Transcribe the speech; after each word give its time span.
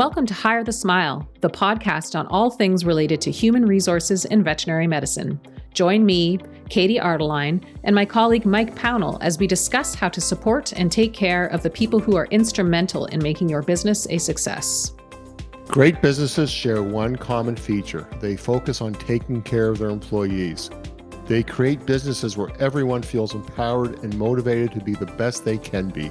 Welcome 0.00 0.24
to 0.28 0.32
Hire 0.32 0.64
the 0.64 0.72
Smile, 0.72 1.28
the 1.42 1.50
podcast 1.50 2.18
on 2.18 2.26
all 2.28 2.50
things 2.50 2.86
related 2.86 3.20
to 3.20 3.30
human 3.30 3.66
resources 3.66 4.24
in 4.24 4.42
veterinary 4.42 4.86
medicine. 4.86 5.38
Join 5.74 6.06
me, 6.06 6.38
Katie 6.70 6.98
Ardeline, 6.98 7.62
and 7.84 7.94
my 7.94 8.06
colleague 8.06 8.46
Mike 8.46 8.74
Pownell 8.74 9.18
as 9.20 9.38
we 9.38 9.46
discuss 9.46 9.94
how 9.94 10.08
to 10.08 10.18
support 10.18 10.72
and 10.72 10.90
take 10.90 11.12
care 11.12 11.48
of 11.48 11.62
the 11.62 11.68
people 11.68 12.00
who 12.00 12.16
are 12.16 12.24
instrumental 12.30 13.04
in 13.04 13.22
making 13.22 13.50
your 13.50 13.60
business 13.60 14.06
a 14.08 14.16
success. 14.16 14.94
Great 15.68 16.00
businesses 16.00 16.50
share 16.50 16.82
one 16.82 17.14
common 17.14 17.54
feature 17.54 18.08
they 18.22 18.38
focus 18.38 18.80
on 18.80 18.94
taking 18.94 19.42
care 19.42 19.68
of 19.68 19.76
their 19.76 19.90
employees. 19.90 20.70
They 21.26 21.42
create 21.42 21.84
businesses 21.84 22.38
where 22.38 22.56
everyone 22.58 23.02
feels 23.02 23.34
empowered 23.34 24.02
and 24.02 24.16
motivated 24.16 24.72
to 24.72 24.80
be 24.80 24.94
the 24.94 25.04
best 25.04 25.44
they 25.44 25.58
can 25.58 25.90
be. 25.90 26.10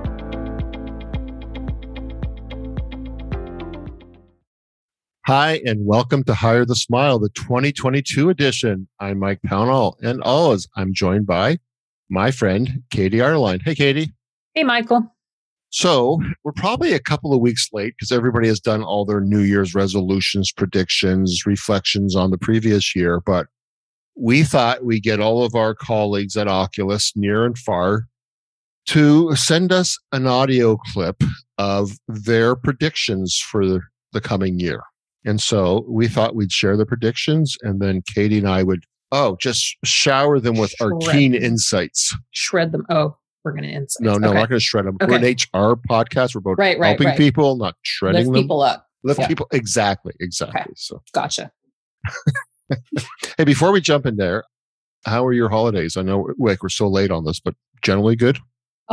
Hi, 5.27 5.61
and 5.67 5.85
welcome 5.85 6.23
to 6.23 6.33
Hire 6.33 6.65
the 6.65 6.75
Smile, 6.75 7.19
the 7.19 7.29
2022 7.29 8.31
edition. 8.31 8.87
I'm 8.99 9.19
Mike 9.19 9.39
Pownell, 9.45 9.93
and 10.01 10.19
always 10.23 10.67
I'm 10.75 10.95
joined 10.95 11.27
by 11.27 11.59
my 12.09 12.31
friend, 12.31 12.81
Katie 12.89 13.21
Ardeline. 13.21 13.59
Hey, 13.63 13.75
Katie. 13.75 14.13
Hey, 14.55 14.63
Michael. 14.63 15.15
So, 15.69 16.19
we're 16.43 16.53
probably 16.53 16.93
a 16.93 16.99
couple 16.99 17.35
of 17.35 17.39
weeks 17.39 17.69
late 17.71 17.93
because 17.95 18.11
everybody 18.11 18.47
has 18.47 18.59
done 18.59 18.81
all 18.81 19.05
their 19.05 19.21
New 19.21 19.41
Year's 19.41 19.75
resolutions, 19.75 20.51
predictions, 20.51 21.45
reflections 21.45 22.15
on 22.15 22.31
the 22.31 22.39
previous 22.39 22.95
year. 22.95 23.21
But 23.23 23.45
we 24.17 24.41
thought 24.41 24.83
we'd 24.83 25.03
get 25.03 25.19
all 25.19 25.43
of 25.43 25.53
our 25.53 25.75
colleagues 25.75 26.35
at 26.35 26.47
Oculus, 26.47 27.13
near 27.15 27.45
and 27.45 27.55
far, 27.59 28.07
to 28.87 29.35
send 29.35 29.71
us 29.71 29.99
an 30.11 30.25
audio 30.25 30.77
clip 30.77 31.21
of 31.59 31.91
their 32.07 32.55
predictions 32.55 33.37
for 33.37 33.63
the 34.13 34.21
coming 34.21 34.59
year. 34.59 34.81
And 35.25 35.39
so 35.39 35.85
we 35.87 36.07
thought 36.07 36.35
we'd 36.35 36.51
share 36.51 36.75
the 36.77 36.85
predictions 36.85 37.57
and 37.61 37.81
then 37.81 38.01
Katie 38.13 38.39
and 38.39 38.47
I 38.47 38.63
would, 38.63 38.83
oh, 39.11 39.37
just 39.39 39.77
shower 39.83 40.39
them 40.39 40.55
with 40.55 40.71
shred. 40.71 40.91
our 40.91 40.99
keen 41.11 41.35
insights. 41.35 42.15
Shred 42.31 42.71
them. 42.71 42.85
Oh, 42.89 43.15
we're 43.43 43.51
going 43.51 43.63
to 43.63 43.69
insights. 43.69 44.01
No, 44.01 44.17
no, 44.17 44.27
okay. 44.27 44.27
we're 44.27 44.39
not 44.41 44.49
going 44.49 44.59
to 44.59 44.65
shred 44.65 44.85
them. 44.85 44.97
Okay. 45.01 45.11
We're 45.11 45.17
an 45.17 45.23
HR 45.23 45.75
podcast. 45.89 46.35
We're 46.35 46.41
both 46.41 46.57
right, 46.57 46.77
right, 46.79 46.89
helping 46.89 47.07
right. 47.07 47.17
people, 47.17 47.55
not 47.55 47.75
shredding 47.83 48.25
Lift 48.25 48.33
them. 48.33 48.43
people 48.43 48.61
up. 48.61 48.87
Lift 49.03 49.19
yeah. 49.19 49.27
people. 49.27 49.47
Exactly. 49.51 50.13
Exactly. 50.19 50.61
Okay. 50.61 50.71
So 50.75 51.01
gotcha. 51.13 51.51
hey, 53.37 53.43
before 53.43 53.71
we 53.71 53.81
jump 53.81 54.05
in 54.05 54.17
there, 54.17 54.43
how 55.05 55.25
are 55.25 55.33
your 55.33 55.49
holidays? 55.49 55.97
I 55.97 56.03
know 56.03 56.29
like 56.37 56.61
we're 56.61 56.69
so 56.69 56.87
late 56.87 57.11
on 57.11 57.25
this, 57.25 57.39
but 57.39 57.55
generally 57.81 58.15
good. 58.15 58.39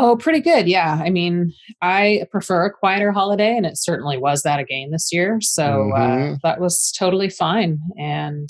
Oh, 0.01 0.17
pretty 0.17 0.41
good. 0.41 0.69
Yeah. 0.69 1.01
I 1.03 1.11
mean, 1.11 1.53
I 1.83 2.25
prefer 2.31 2.67
a 2.67 2.73
quieter 2.73 3.11
holiday, 3.11 3.57
and 3.57 3.67
it 3.67 3.77
certainly 3.77 4.17
was 4.17 4.43
that 4.43 4.61
again 4.61 4.93
this 4.93 5.13
year. 5.13 5.41
So 5.41 5.91
uh, 5.93 5.99
mm-hmm. 5.99 6.33
uh, 6.35 6.37
that 6.45 6.61
was 6.61 6.93
totally 6.97 7.29
fine. 7.29 7.81
And 7.99 8.49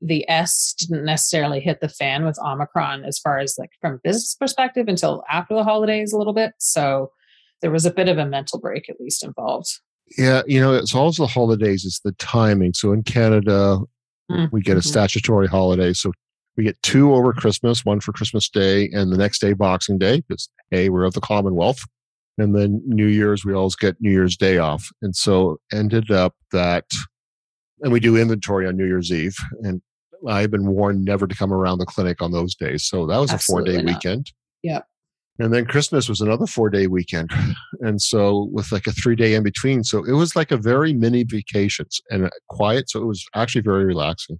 the 0.00 0.28
S 0.30 0.74
didn't 0.78 1.04
necessarily 1.04 1.60
hit 1.60 1.80
the 1.80 1.90
fan 1.90 2.24
with 2.24 2.38
Omicron 2.38 3.04
as 3.04 3.18
far 3.18 3.38
as 3.38 3.56
like 3.58 3.70
from 3.82 4.00
business 4.04 4.34
perspective 4.34 4.88
until 4.88 5.22
after 5.30 5.54
the 5.54 5.64
holidays 5.64 6.14
a 6.14 6.18
little 6.18 6.32
bit. 6.32 6.52
So 6.58 7.10
there 7.60 7.70
was 7.70 7.84
a 7.84 7.90
bit 7.90 8.08
of 8.08 8.16
a 8.16 8.26
mental 8.26 8.58
break 8.58 8.88
at 8.88 8.98
least 8.98 9.22
involved. 9.22 9.68
Yeah, 10.16 10.42
you 10.46 10.60
know, 10.60 10.72
it's 10.72 10.94
always 10.94 11.16
the 11.16 11.26
holidays, 11.26 11.84
it's 11.84 12.00
the 12.00 12.12
timing. 12.12 12.72
So 12.72 12.92
in 12.92 13.02
Canada, 13.02 13.80
mm-hmm. 14.30 14.46
we 14.50 14.62
get 14.62 14.78
a 14.78 14.80
mm-hmm. 14.80 14.88
statutory 14.88 15.46
holiday. 15.46 15.92
So 15.92 16.12
we 16.56 16.64
get 16.64 16.80
two 16.82 17.14
over 17.14 17.32
Christmas, 17.32 17.84
one 17.84 18.00
for 18.00 18.12
Christmas 18.12 18.48
Day 18.48 18.88
and 18.92 19.12
the 19.12 19.18
next 19.18 19.40
day 19.40 19.52
Boxing 19.52 19.98
Day, 19.98 20.22
because 20.26 20.48
hey, 20.70 20.88
we're 20.88 21.04
of 21.04 21.14
the 21.14 21.20
Commonwealth. 21.20 21.84
And 22.38 22.54
then 22.54 22.82
New 22.86 23.06
Year's, 23.06 23.44
we 23.44 23.54
always 23.54 23.76
get 23.76 23.96
New 24.00 24.10
Year's 24.10 24.36
Day 24.36 24.58
off. 24.58 24.88
And 25.00 25.16
so 25.16 25.58
ended 25.72 26.10
up 26.10 26.34
that, 26.52 26.84
and 27.80 27.92
we 27.92 28.00
do 28.00 28.16
inventory 28.16 28.66
on 28.66 28.76
New 28.76 28.86
Year's 28.86 29.10
Eve. 29.10 29.36
And 29.62 29.80
I've 30.28 30.50
been 30.50 30.66
warned 30.66 31.04
never 31.04 31.26
to 31.26 31.34
come 31.34 31.52
around 31.52 31.78
the 31.78 31.86
clinic 31.86 32.20
on 32.20 32.32
those 32.32 32.54
days. 32.54 32.84
So 32.86 33.06
that 33.06 33.18
was 33.18 33.30
Absolutely 33.30 33.74
a 33.74 33.76
four 33.76 33.84
day 33.84 33.92
weekend. 33.92 34.32
Yep. 34.62 34.86
And 35.38 35.52
then 35.52 35.66
Christmas 35.66 36.08
was 36.08 36.20
another 36.20 36.46
four 36.46 36.70
day 36.70 36.86
weekend. 36.86 37.30
And 37.80 38.00
so 38.00 38.48
with 38.52 38.72
like 38.72 38.86
a 38.86 38.92
three 38.92 39.16
day 39.16 39.34
in 39.34 39.42
between. 39.42 39.84
So 39.84 40.04
it 40.04 40.12
was 40.12 40.34
like 40.34 40.50
a 40.50 40.56
very 40.56 40.94
mini 40.94 41.24
vacations 41.24 42.00
and 42.10 42.30
quiet. 42.48 42.88
So 42.88 43.02
it 43.02 43.06
was 43.06 43.24
actually 43.34 43.62
very 43.62 43.84
relaxing. 43.84 44.38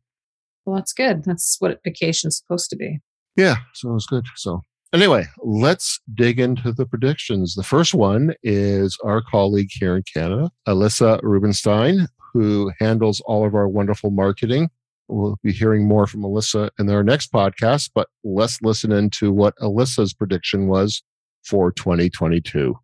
Well, 0.67 0.77
that's 0.77 0.93
good. 0.93 1.25
That's 1.25 1.57
what 1.61 1.79
vacation's 1.85 2.37
supposed 2.39 2.71
to 2.71 2.77
be. 2.77 2.99
Yeah, 3.37 3.57
so 3.73 3.91
it 3.91 3.95
was 3.95 4.07
good. 4.07 4.27
So 4.35 4.63
anyway, 4.93 5.27
let's 5.39 6.01
dig 6.15 6.41
into 6.41 6.73
the 6.73 6.87
predictions. 6.87 7.55
The 7.55 7.63
first 7.63 7.95
one 7.95 8.35
is 8.43 8.99
our 9.05 9.23
colleague 9.23 9.71
here 9.71 9.97
in 9.97 10.03
Canada, 10.13 10.51
Alyssa 10.67 11.21
Rubenstein, 11.23 12.09
who 12.33 12.73
handles 12.81 13.21
all 13.27 13.47
of 13.47 13.55
our 13.55 13.69
wonderful 13.69 14.11
marketing. 14.11 14.69
We'll 15.09 15.39
be 15.43 15.53
hearing 15.53 15.87
more 15.87 16.09
from 16.09 16.23
Alyssa 16.23 16.71
in 16.81 16.91
our 16.91 17.05
next 17.05 17.33
podcast, 17.33 17.91
but 17.95 18.09
let's 18.25 18.61
listen 18.61 18.91
into 18.91 19.31
what 19.33 19.55
Alyssa's 19.59 20.13
prediction 20.13 20.67
was 20.67 21.03
for 21.45 21.71
2022. 21.71 22.75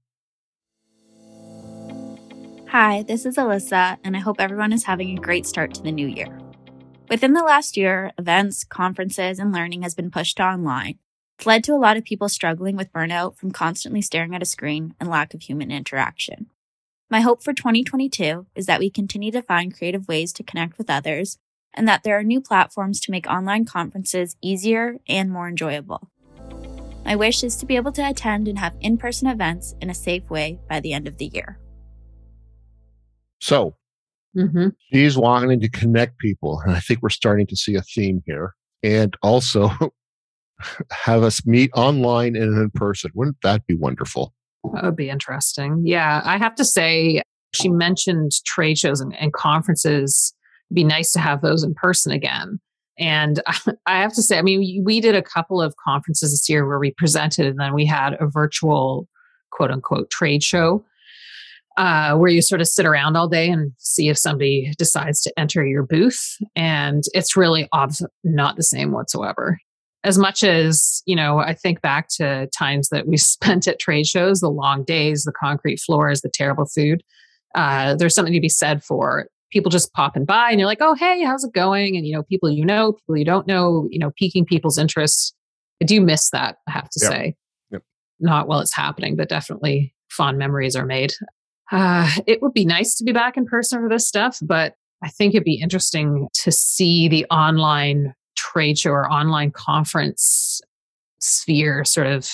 Hi, 2.68 3.02
this 3.02 3.26
is 3.26 3.36
Alyssa, 3.36 3.98
and 4.04 4.16
I 4.16 4.20
hope 4.20 4.36
everyone 4.38 4.72
is 4.72 4.84
having 4.84 5.18
a 5.18 5.20
great 5.20 5.46
start 5.46 5.74
to 5.74 5.82
the 5.82 5.92
new 5.92 6.06
year. 6.06 6.38
Within 7.12 7.34
the 7.34 7.44
last 7.44 7.76
year, 7.76 8.10
events, 8.16 8.64
conferences, 8.64 9.38
and 9.38 9.52
learning 9.52 9.82
has 9.82 9.94
been 9.94 10.10
pushed 10.10 10.40
online. 10.40 10.98
It's 11.36 11.44
led 11.44 11.62
to 11.64 11.74
a 11.74 11.76
lot 11.76 11.98
of 11.98 12.04
people 12.04 12.26
struggling 12.30 12.74
with 12.74 12.90
burnout 12.90 13.36
from 13.36 13.50
constantly 13.50 14.00
staring 14.00 14.34
at 14.34 14.40
a 14.40 14.46
screen 14.46 14.94
and 14.98 15.10
lack 15.10 15.34
of 15.34 15.42
human 15.42 15.70
interaction. 15.70 16.46
My 17.10 17.20
hope 17.20 17.44
for 17.44 17.52
2022 17.52 18.46
is 18.54 18.64
that 18.64 18.80
we 18.80 18.88
continue 18.88 19.30
to 19.30 19.42
find 19.42 19.76
creative 19.76 20.08
ways 20.08 20.32
to 20.32 20.42
connect 20.42 20.78
with 20.78 20.88
others 20.88 21.36
and 21.74 21.86
that 21.86 22.02
there 22.02 22.18
are 22.18 22.22
new 22.22 22.40
platforms 22.40 22.98
to 23.00 23.10
make 23.10 23.26
online 23.26 23.66
conferences 23.66 24.38
easier 24.40 24.96
and 25.06 25.30
more 25.30 25.48
enjoyable. 25.48 26.08
My 27.04 27.14
wish 27.14 27.44
is 27.44 27.56
to 27.56 27.66
be 27.66 27.76
able 27.76 27.92
to 27.92 28.08
attend 28.08 28.48
and 28.48 28.58
have 28.58 28.74
in 28.80 28.96
person 28.96 29.28
events 29.28 29.74
in 29.82 29.90
a 29.90 29.94
safe 29.94 30.30
way 30.30 30.60
by 30.66 30.80
the 30.80 30.94
end 30.94 31.06
of 31.06 31.18
the 31.18 31.26
year. 31.26 31.58
So, 33.38 33.74
Mm-hmm. 34.36 34.68
She's 34.92 35.16
wanting 35.16 35.60
to 35.60 35.68
connect 35.68 36.18
people. 36.18 36.60
And 36.64 36.74
I 36.74 36.80
think 36.80 37.02
we're 37.02 37.10
starting 37.10 37.46
to 37.48 37.56
see 37.56 37.74
a 37.74 37.82
theme 37.82 38.22
here. 38.26 38.54
And 38.82 39.14
also 39.22 39.70
have 40.90 41.22
us 41.22 41.46
meet 41.46 41.70
online 41.74 42.36
and 42.36 42.56
in 42.56 42.70
person. 42.70 43.10
Wouldn't 43.14 43.38
that 43.42 43.66
be 43.66 43.74
wonderful? 43.74 44.34
That 44.72 44.84
would 44.84 44.96
be 44.96 45.10
interesting. 45.10 45.82
Yeah. 45.84 46.22
I 46.24 46.38
have 46.38 46.54
to 46.56 46.64
say, 46.64 47.22
she 47.54 47.68
mentioned 47.68 48.32
trade 48.46 48.78
shows 48.78 49.00
and, 49.00 49.14
and 49.16 49.32
conferences. 49.32 50.34
It'd 50.70 50.76
be 50.76 50.84
nice 50.84 51.12
to 51.12 51.20
have 51.20 51.42
those 51.42 51.62
in 51.62 51.74
person 51.74 52.12
again. 52.12 52.60
And 52.98 53.42
I 53.86 54.00
have 54.00 54.14
to 54.14 54.22
say, 54.22 54.38
I 54.38 54.42
mean, 54.42 54.82
we 54.84 55.00
did 55.00 55.14
a 55.14 55.22
couple 55.22 55.60
of 55.60 55.74
conferences 55.76 56.32
this 56.32 56.48
year 56.48 56.66
where 56.66 56.78
we 56.78 56.94
presented 56.96 57.46
and 57.46 57.58
then 57.58 57.74
we 57.74 57.84
had 57.84 58.14
a 58.20 58.26
virtual 58.26 59.08
quote 59.50 59.70
unquote 59.70 60.10
trade 60.10 60.42
show 60.42 60.84
uh, 61.76 62.16
where 62.16 62.30
you 62.30 62.42
sort 62.42 62.60
of 62.60 62.68
sit 62.68 62.86
around 62.86 63.16
all 63.16 63.28
day 63.28 63.48
and 63.48 63.72
see 63.78 64.08
if 64.08 64.18
somebody 64.18 64.72
decides 64.78 65.22
to 65.22 65.32
enter 65.38 65.64
your 65.64 65.84
booth. 65.84 66.36
And 66.54 67.02
it's 67.14 67.36
really 67.36 67.68
not 68.24 68.56
the 68.56 68.62
same 68.62 68.92
whatsoever. 68.92 69.58
As 70.04 70.18
much 70.18 70.42
as, 70.42 71.02
you 71.06 71.14
know, 71.14 71.38
I 71.38 71.54
think 71.54 71.80
back 71.80 72.08
to 72.16 72.48
times 72.56 72.88
that 72.90 73.06
we 73.06 73.16
spent 73.18 73.68
at 73.68 73.78
trade 73.78 74.06
shows, 74.06 74.40
the 74.40 74.50
long 74.50 74.84
days, 74.84 75.24
the 75.24 75.32
concrete 75.32 75.80
floors, 75.80 76.20
the 76.20 76.30
terrible 76.32 76.66
food. 76.66 77.02
Uh, 77.54 77.94
there's 77.94 78.14
something 78.14 78.34
to 78.34 78.40
be 78.40 78.48
said 78.48 78.82
for 78.82 79.28
people 79.50 79.70
just 79.70 79.92
popping 79.92 80.24
by 80.24 80.50
and 80.50 80.58
you're 80.58 80.66
like, 80.66 80.80
oh, 80.80 80.94
hey, 80.94 81.22
how's 81.22 81.44
it 81.44 81.52
going? 81.52 81.96
And, 81.96 82.06
you 82.06 82.14
know, 82.14 82.22
people 82.22 82.50
you 82.50 82.64
know, 82.64 82.92
people 82.92 83.18
you 83.18 83.24
don't 83.24 83.46
know, 83.46 83.86
you 83.90 83.98
know, 83.98 84.10
piquing 84.18 84.46
people's 84.46 84.78
interest. 84.78 85.34
I 85.82 85.84
do 85.84 86.00
miss 86.00 86.30
that, 86.30 86.56
I 86.66 86.70
have 86.70 86.88
to 86.88 87.00
yep. 87.02 87.12
say. 87.12 87.34
Yep. 87.70 87.82
Not 88.18 88.48
while 88.48 88.60
it's 88.60 88.74
happening, 88.74 89.14
but 89.14 89.28
definitely 89.28 89.94
fond 90.08 90.38
memories 90.38 90.74
are 90.74 90.86
made 90.86 91.12
uh, 91.72 92.10
it 92.26 92.42
would 92.42 92.52
be 92.52 92.64
nice 92.64 92.94
to 92.96 93.04
be 93.04 93.12
back 93.12 93.36
in 93.36 93.46
person 93.46 93.80
for 93.80 93.88
this 93.88 94.06
stuff, 94.06 94.38
but 94.42 94.74
I 95.02 95.08
think 95.08 95.34
it'd 95.34 95.44
be 95.44 95.60
interesting 95.60 96.28
to 96.34 96.52
see 96.52 97.08
the 97.08 97.24
online 97.26 98.14
trade 98.36 98.78
show 98.78 98.90
or 98.90 99.10
online 99.10 99.50
conference 99.50 100.60
sphere 101.20 101.84
sort 101.84 102.06
of 102.06 102.30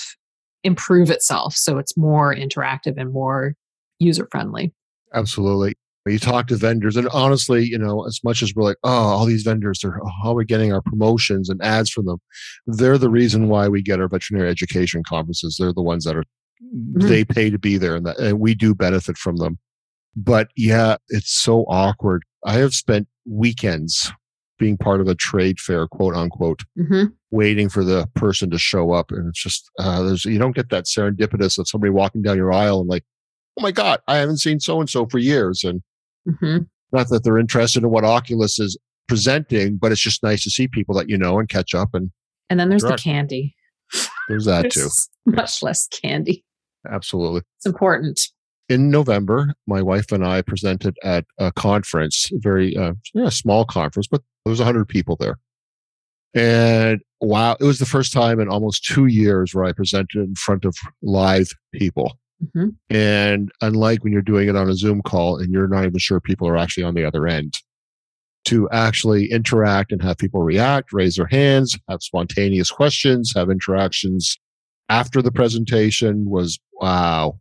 improve 0.63 1.09
itself 1.09 1.55
so 1.55 1.77
it's 1.77 1.95
more 1.95 2.35
interactive 2.35 2.95
and 2.97 3.13
more 3.13 3.55
user 3.99 4.27
friendly. 4.29 4.73
Absolutely. 5.13 5.73
you 6.05 6.19
talk 6.19 6.47
to 6.47 6.55
vendors 6.55 6.97
and 6.97 7.07
honestly 7.09 7.63
you 7.63 7.77
know 7.77 8.05
as 8.05 8.19
much 8.23 8.41
as 8.41 8.53
we're 8.55 8.63
like 8.63 8.77
oh 8.83 8.89
all 8.89 9.25
these 9.25 9.43
vendors 9.43 9.83
are 9.83 9.99
oh, 10.03 10.09
how 10.23 10.31
are 10.31 10.35
we 10.35 10.45
getting 10.45 10.73
our 10.73 10.81
promotions 10.81 11.49
and 11.49 11.61
ads 11.61 11.89
from 11.89 12.05
them 12.05 12.17
they're 12.65 12.97
the 12.97 13.09
reason 13.09 13.47
why 13.47 13.67
we 13.67 13.81
get 13.81 13.99
our 13.99 14.07
veterinary 14.07 14.49
education 14.49 15.03
conferences 15.07 15.57
they're 15.59 15.73
the 15.73 15.83
ones 15.83 16.05
that 16.05 16.15
are 16.15 16.23
mm-hmm. 16.63 17.07
they 17.07 17.23
pay 17.23 17.49
to 17.49 17.59
be 17.59 17.77
there 17.77 17.95
and, 17.95 18.05
that, 18.05 18.17
and 18.19 18.39
we 18.39 18.53
do 18.53 18.73
benefit 18.73 19.17
from 19.17 19.37
them 19.37 19.57
but 20.15 20.49
yeah 20.55 20.97
it's 21.09 21.31
so 21.41 21.61
awkward 21.63 22.23
i 22.45 22.53
have 22.53 22.73
spent 22.73 23.07
weekends 23.25 24.11
being 24.57 24.77
part 24.77 24.99
of 24.99 25.07
a 25.07 25.15
trade 25.15 25.59
fair 25.59 25.87
quote 25.87 26.15
unquote 26.15 26.63
mm-hmm. 26.77 27.05
waiting 27.31 27.69
for 27.69 27.83
the 27.83 28.07
person 28.15 28.49
to 28.49 28.57
show 28.57 28.91
up 28.91 29.11
and 29.11 29.29
it's 29.29 29.41
just 29.41 29.69
uh, 29.79 30.01
there's 30.03 30.25
you 30.25 30.39
don't 30.39 30.55
get 30.55 30.69
that 30.69 30.85
serendipitous 30.85 31.57
of 31.57 31.67
somebody 31.67 31.91
walking 31.91 32.21
down 32.21 32.35
your 32.37 32.51
aisle 32.51 32.81
and 32.81 32.89
like 32.89 33.03
oh 33.57 33.61
my 33.61 33.71
god 33.71 34.01
i 34.07 34.17
haven't 34.17 34.37
seen 34.37 34.59
so 34.59 34.79
and 34.79 34.89
so 34.89 35.05
for 35.05 35.17
years 35.17 35.63
and 35.63 35.81
Mm-hmm. 36.29 36.63
Not 36.91 37.09
that 37.09 37.23
they're 37.23 37.37
interested 37.37 37.83
in 37.83 37.89
what 37.89 38.03
Oculus 38.03 38.59
is 38.59 38.77
presenting, 39.07 39.77
but 39.77 39.91
it's 39.91 40.01
just 40.01 40.23
nice 40.23 40.43
to 40.43 40.49
see 40.49 40.67
people 40.67 40.95
that 40.95 41.09
you 41.09 41.17
know 41.17 41.39
and 41.39 41.47
catch 41.47 41.73
up. 41.73 41.89
And 41.93 42.11
and 42.49 42.59
then 42.59 42.69
there's 42.69 42.83
the 42.83 42.97
candy. 42.97 43.55
There's 44.27 44.45
that 44.45 44.73
there's 44.73 44.73
too. 44.73 44.89
Much 45.31 45.61
less 45.63 45.87
candy. 45.87 46.43
Absolutely. 46.87 47.41
It's 47.57 47.65
important. 47.65 48.19
In 48.67 48.91
November, 48.91 49.53
my 49.65 49.81
wife 49.81 50.11
and 50.11 50.25
I 50.25 50.41
presented 50.41 50.95
at 51.03 51.25
a 51.39 51.51
conference, 51.51 52.29
a 52.31 52.39
very 52.39 52.77
uh, 52.77 52.93
yeah, 53.13 53.29
small 53.29 53.65
conference, 53.65 54.07
but 54.07 54.21
there 54.45 54.51
was 54.51 54.59
100 54.59 54.87
people 54.87 55.15
there. 55.15 55.39
And 56.35 57.01
wow, 57.19 57.57
it 57.59 57.63
was 57.63 57.79
the 57.79 57.87
first 57.87 58.13
time 58.13 58.39
in 58.39 58.47
almost 58.47 58.85
two 58.85 59.07
years 59.07 59.55
where 59.55 59.65
I 59.65 59.71
presented 59.71 60.19
in 60.19 60.35
front 60.35 60.65
of 60.65 60.75
live 61.01 61.49
people. 61.73 62.17
Mm-hmm. 62.43 62.69
And 62.95 63.51
unlike 63.61 64.03
when 64.03 64.13
you're 64.13 64.21
doing 64.21 64.47
it 64.47 64.55
on 64.55 64.69
a 64.69 64.75
Zoom 64.75 65.01
call 65.01 65.37
and 65.37 65.51
you're 65.51 65.67
not 65.67 65.85
even 65.85 65.97
sure 65.97 66.21
people 66.21 66.47
are 66.47 66.57
actually 66.57 66.83
on 66.83 66.93
the 66.93 67.05
other 67.05 67.27
end, 67.27 67.55
to 68.45 68.69
actually 68.71 69.31
interact 69.31 69.91
and 69.91 70.01
have 70.01 70.17
people 70.17 70.41
react, 70.41 70.93
raise 70.93 71.15
their 71.15 71.27
hands, 71.27 71.77
have 71.89 72.01
spontaneous 72.01 72.71
questions, 72.71 73.33
have 73.35 73.49
interactions 73.49 74.37
after 74.89 75.21
the 75.21 75.31
presentation 75.31 76.29
was 76.29 76.59
wow. 76.79 77.39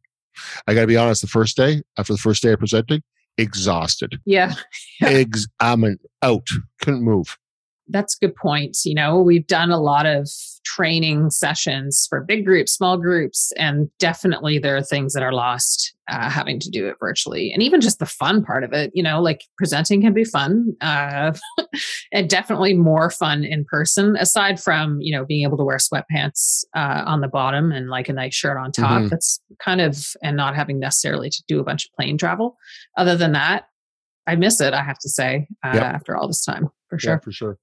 I 0.67 0.75
got 0.75 0.83
to 0.83 0.87
be 0.87 0.97
honest, 0.97 1.23
the 1.23 1.29
first 1.29 1.57
day, 1.57 1.83
after 1.99 2.13
the 2.13 2.19
first 2.19 2.43
day 2.43 2.53
of 2.53 2.59
presenting, 2.59 3.03
exhausted. 3.37 4.21
Yeah. 4.25 4.55
Ex- 5.03 5.49
I'm 5.61 5.99
out, 6.23 6.47
couldn't 6.81 7.03
move 7.03 7.37
that's 7.89 8.17
a 8.17 8.27
good 8.27 8.37
point. 8.37 8.79
You 8.85 8.95
know, 8.95 9.21
we've 9.21 9.47
done 9.47 9.71
a 9.71 9.81
lot 9.81 10.07
of 10.07 10.29
training 10.77 11.31
sessions 11.31 12.07
for 12.11 12.21
big 12.21 12.45
groups, 12.45 12.73
small 12.73 12.99
groups, 12.99 13.53
and 13.57 13.89
definitely 13.99 14.59
there 14.59 14.77
are 14.77 14.83
things 14.83 15.15
that 15.15 15.23
are 15.23 15.33
lost 15.33 15.95
uh, 16.11 16.29
having 16.29 16.61
to 16.61 16.71
do 16.71 16.87
it 16.87 16.97
virtually. 17.01 17.53
And 17.53 17.63
even 17.63 17.81
just 17.81 17.99
the 17.99 18.07
fun 18.07 18.45
part 18.45 18.65
of 18.65 18.73
it, 18.73 18.91
you 18.95 19.03
know, 19.03 19.23
like 19.23 19.43
presenting 19.57 20.03
can 20.03 20.13
be 20.13 20.25
fun 20.25 20.75
uh, 20.81 21.33
and 22.13 22.29
definitely 22.29 22.75
more 22.75 23.11
fun 23.11 23.45
in 23.45 23.65
person, 23.65 24.17
aside 24.17 24.61
from, 24.61 25.01
you 25.01 25.17
know, 25.17 25.25
being 25.25 25.43
able 25.43 25.57
to 25.57 25.65
wear 25.65 25.79
sweatpants 25.79 26.65
uh, 26.77 27.03
on 27.07 27.21
the 27.21 27.29
bottom 27.29 27.73
and 27.73 27.89
like 27.89 28.09
a 28.09 28.13
nice 28.13 28.35
shirt 28.35 28.59
on 28.59 28.71
top. 28.71 28.91
Mm-hmm. 28.91 29.09
That's 29.09 29.41
kind 29.59 29.81
of, 29.81 30.05
and 30.23 30.37
not 30.37 30.55
having 30.55 30.79
necessarily 30.79 31.31
to 31.31 31.43
do 31.49 31.61
a 31.61 31.65
bunch 31.65 31.87
of 31.87 31.93
plane 31.97 32.19
travel. 32.19 32.57
Other 32.97 33.17
than 33.17 33.33
that, 33.33 33.65
I 34.27 34.37
miss 34.37 34.61
it, 34.61 34.75
I 34.75 34.83
have 34.83 34.99
to 34.99 35.09
say, 35.09 35.47
uh, 35.65 35.73
yep. 35.75 35.83
after 35.83 36.15
all 36.15 36.29
this 36.29 36.45
time, 36.45 36.69
for 36.91 36.99
sure. 36.99 37.15
Yeah, 37.15 37.21
for 37.21 37.33
sure. 37.33 37.59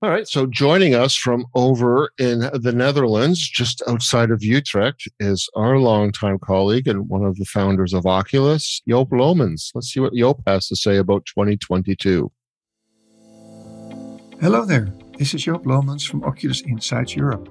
All 0.00 0.10
right. 0.10 0.28
So 0.28 0.46
joining 0.46 0.94
us 0.94 1.16
from 1.16 1.44
over 1.56 2.12
in 2.18 2.48
the 2.54 2.72
Netherlands, 2.72 3.40
just 3.40 3.82
outside 3.88 4.30
of 4.30 4.44
Utrecht, 4.44 5.08
is 5.18 5.50
our 5.56 5.80
longtime 5.80 6.38
colleague 6.38 6.86
and 6.86 7.08
one 7.08 7.24
of 7.24 7.34
the 7.34 7.44
founders 7.44 7.92
of 7.92 8.06
Oculus, 8.06 8.80
Joop 8.88 9.10
Lomans. 9.10 9.72
Let's 9.74 9.88
see 9.88 9.98
what 9.98 10.12
Joop 10.12 10.40
has 10.46 10.68
to 10.68 10.76
say 10.76 10.98
about 10.98 11.26
2022. 11.26 12.30
Hello 14.40 14.64
there. 14.64 14.94
This 15.18 15.34
is 15.34 15.44
Joop 15.44 15.64
Lomans 15.64 16.06
from 16.08 16.22
Oculus 16.22 16.62
Insights 16.62 17.16
Europe. 17.16 17.48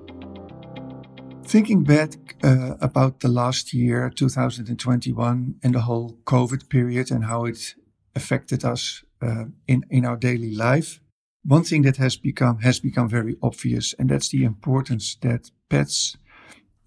Thinking 1.44 1.84
back 1.84 2.12
uh, 2.46 2.76
about 2.80 3.20
the 3.20 3.28
last 3.28 3.74
year, 3.74 4.10
2021, 4.10 5.56
and 5.62 5.76
the 5.76 5.82
whole 5.82 6.18
COVID 6.24 6.70
period 6.70 7.12
and 7.12 7.26
how 7.26 7.44
it 7.44 7.76
affected 8.16 8.64
us 8.64 9.04
uh, 9.22 9.46
in, 9.68 9.84
in 9.90 10.06
our 10.06 10.16
daily 10.16 10.56
life, 10.56 11.02
one 11.48 11.64
thing 11.64 11.84
that 11.84 11.98
has 11.98 12.18
become 12.18 12.60
has 12.60 12.80
become 12.80 13.10
very 13.10 13.36
obvious, 13.42 13.96
and 13.98 14.10
that's 14.10 14.30
the 14.30 14.44
importance 14.44 15.16
that 15.22 15.50
pets 15.70 16.18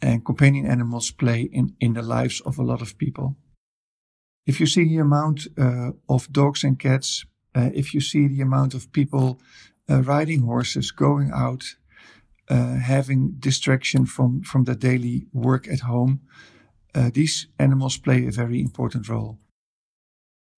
and 0.03 0.25
companion 0.25 0.67
animals 0.67 1.11
play 1.11 1.49
in, 1.53 1.75
in 1.81 1.95
the 1.95 2.03
lives 2.03 2.41
of 2.43 2.59
a 2.59 2.63
lot 2.63 2.83
of 2.83 2.99
people. 2.99 3.37
If 4.47 4.61
you 4.61 4.67
see 4.67 4.85
the 4.85 4.99
amount 4.99 5.49
uh, 5.59 5.93
of 6.09 6.33
dogs 6.33 6.65
and 6.65 6.79
cats, 6.79 7.25
uh, 7.55 7.71
if 7.75 7.95
you 7.95 8.01
see 8.01 8.29
the 8.29 8.43
amount 8.43 8.75
of 8.75 8.93
people 8.93 9.41
uh, 9.89 10.03
riding 10.03 10.43
horses, 10.43 10.91
going 10.91 11.31
out, 11.33 11.65
uh, 12.49 12.77
having 12.77 13.37
distraction 13.39 14.07
from, 14.07 14.43
from 14.43 14.65
the 14.65 14.75
daily 14.75 15.27
work 15.33 15.69
at 15.69 15.81
home, 15.81 16.21
uh, 16.95 17.11
these 17.13 17.47
animals 17.59 17.97
play 17.99 18.27
a 18.27 18.31
very 18.31 18.61
important 18.61 19.09
role. 19.09 19.39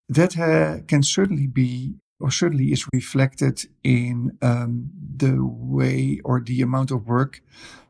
That 0.09 0.39
uh, 0.39 0.85
can 0.87 1.03
certainly 1.03 1.47
be 1.47 1.97
or 2.23 2.31
certainly 2.31 2.73
is 2.73 2.87
reflected 2.93 3.67
in 3.83 4.39
um, 4.41 4.91
the 5.17 5.45
way 5.45 6.21
or 6.25 6.41
the 6.41 6.63
amount 6.63 6.91
of 6.91 7.07
work 7.07 7.43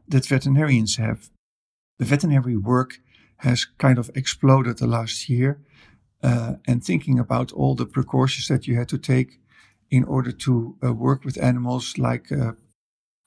that 0.08 0.26
veterinarians 0.26 0.96
have. 0.96 1.30
The 1.98 2.04
veterinary 2.04 2.56
work 2.56 2.98
has 3.38 3.66
kind 3.78 3.98
of 3.98 4.10
exploded 4.14 4.78
the 4.78 4.86
last 4.86 5.28
year. 5.28 5.60
Uh, 6.24 6.54
and 6.68 6.84
thinking 6.84 7.18
about 7.18 7.52
all 7.52 7.74
the 7.74 7.84
precautions 7.84 8.46
that 8.46 8.68
you 8.68 8.76
had 8.76 8.88
to 8.88 8.96
take 8.96 9.40
in 9.90 10.04
order 10.04 10.30
to 10.30 10.76
uh, 10.84 10.92
work 10.92 11.24
with 11.24 11.42
animals 11.42 11.98
like 11.98 12.30
uh, 12.30 12.52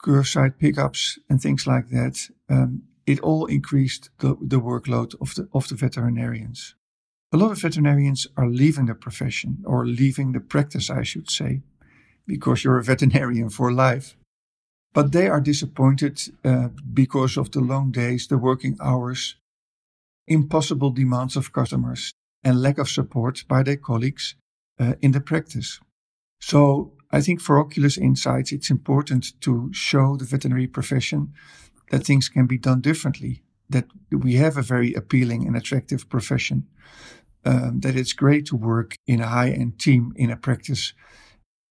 curbside 0.01 0.57
pickups 0.57 1.19
and 1.29 1.41
things 1.41 1.67
like 1.67 1.89
that, 1.89 2.29
um, 2.49 2.83
it 3.05 3.19
all 3.19 3.45
increased 3.47 4.09
the, 4.19 4.37
the 4.41 4.61
workload 4.61 5.13
of 5.19 5.35
the, 5.35 5.47
of 5.53 5.67
the 5.67 5.75
veterinarians. 5.75 6.75
A 7.31 7.37
lot 7.37 7.51
of 7.51 7.61
veterinarians 7.61 8.27
are 8.37 8.47
leaving 8.47 8.85
the 8.85 8.95
profession 8.95 9.63
or 9.65 9.85
leaving 9.85 10.31
the 10.31 10.39
practice, 10.39 10.89
I 10.89 11.03
should 11.03 11.29
say, 11.29 11.61
because 12.25 12.63
you're 12.63 12.77
a 12.77 12.83
veterinarian 12.83 13.49
for 13.49 13.71
life. 13.71 14.15
But 14.93 15.11
they 15.11 15.27
are 15.27 15.41
disappointed 15.41 16.21
uh, 16.43 16.69
because 16.93 17.35
of 17.35 17.51
the 17.51 17.59
long 17.59 17.91
days, 17.91 18.27
the 18.27 18.37
working 18.37 18.77
hours, 18.79 19.35
impossible 20.27 20.91
demands 20.91 21.35
of 21.35 21.51
customers, 21.51 22.13
and 22.43 22.61
lack 22.61 22.77
of 22.77 22.89
support 22.89 23.43
by 23.47 23.63
their 23.63 23.77
colleagues 23.77 24.35
uh, 24.79 24.93
in 25.01 25.11
the 25.11 25.19
practice. 25.19 25.79
So 26.39 26.93
I 27.11 27.21
think 27.21 27.41
for 27.41 27.59
Oculus 27.59 27.97
Insights, 27.97 28.51
it's 28.51 28.69
important 28.69 29.39
to 29.41 29.69
show 29.73 30.15
the 30.15 30.25
veterinary 30.25 30.67
profession 30.67 31.33
that 31.89 32.05
things 32.05 32.29
can 32.29 32.45
be 32.45 32.57
done 32.57 32.81
differently, 32.81 33.41
that 33.69 33.85
we 34.11 34.35
have 34.35 34.57
a 34.57 34.61
very 34.61 34.93
appealing 34.93 35.47
and 35.47 35.55
attractive 35.55 36.09
profession, 36.09 36.67
um, 37.45 37.79
that 37.81 37.95
it's 37.95 38.13
great 38.13 38.45
to 38.47 38.55
work 38.55 38.95
in 39.07 39.21
a 39.21 39.27
high 39.27 39.49
end 39.49 39.79
team 39.79 40.13
in 40.15 40.31
a 40.31 40.37
practice, 40.37 40.93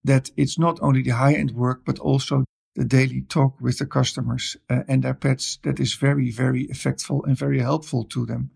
that 0.05 0.31
it's 0.37 0.59
not 0.59 0.79
only 0.83 1.03
the 1.03 1.11
high 1.11 1.35
end 1.35 1.53
work, 1.53 1.83
but 1.85 1.99
also 1.99 2.45
the 2.75 2.85
daily 2.85 3.23
talk 3.23 3.61
with 3.61 3.79
the 3.79 3.87
customers 3.87 4.57
uh, 4.69 4.83
and 4.89 5.03
their 5.03 5.15
pets 5.15 5.59
that 5.63 5.79
is 5.79 5.95
very, 5.95 6.31
very 6.31 6.67
effectful 6.67 7.25
and 7.25 7.39
very 7.39 7.61
helpful 7.61 8.05
to 8.05 8.27
them 8.27 8.51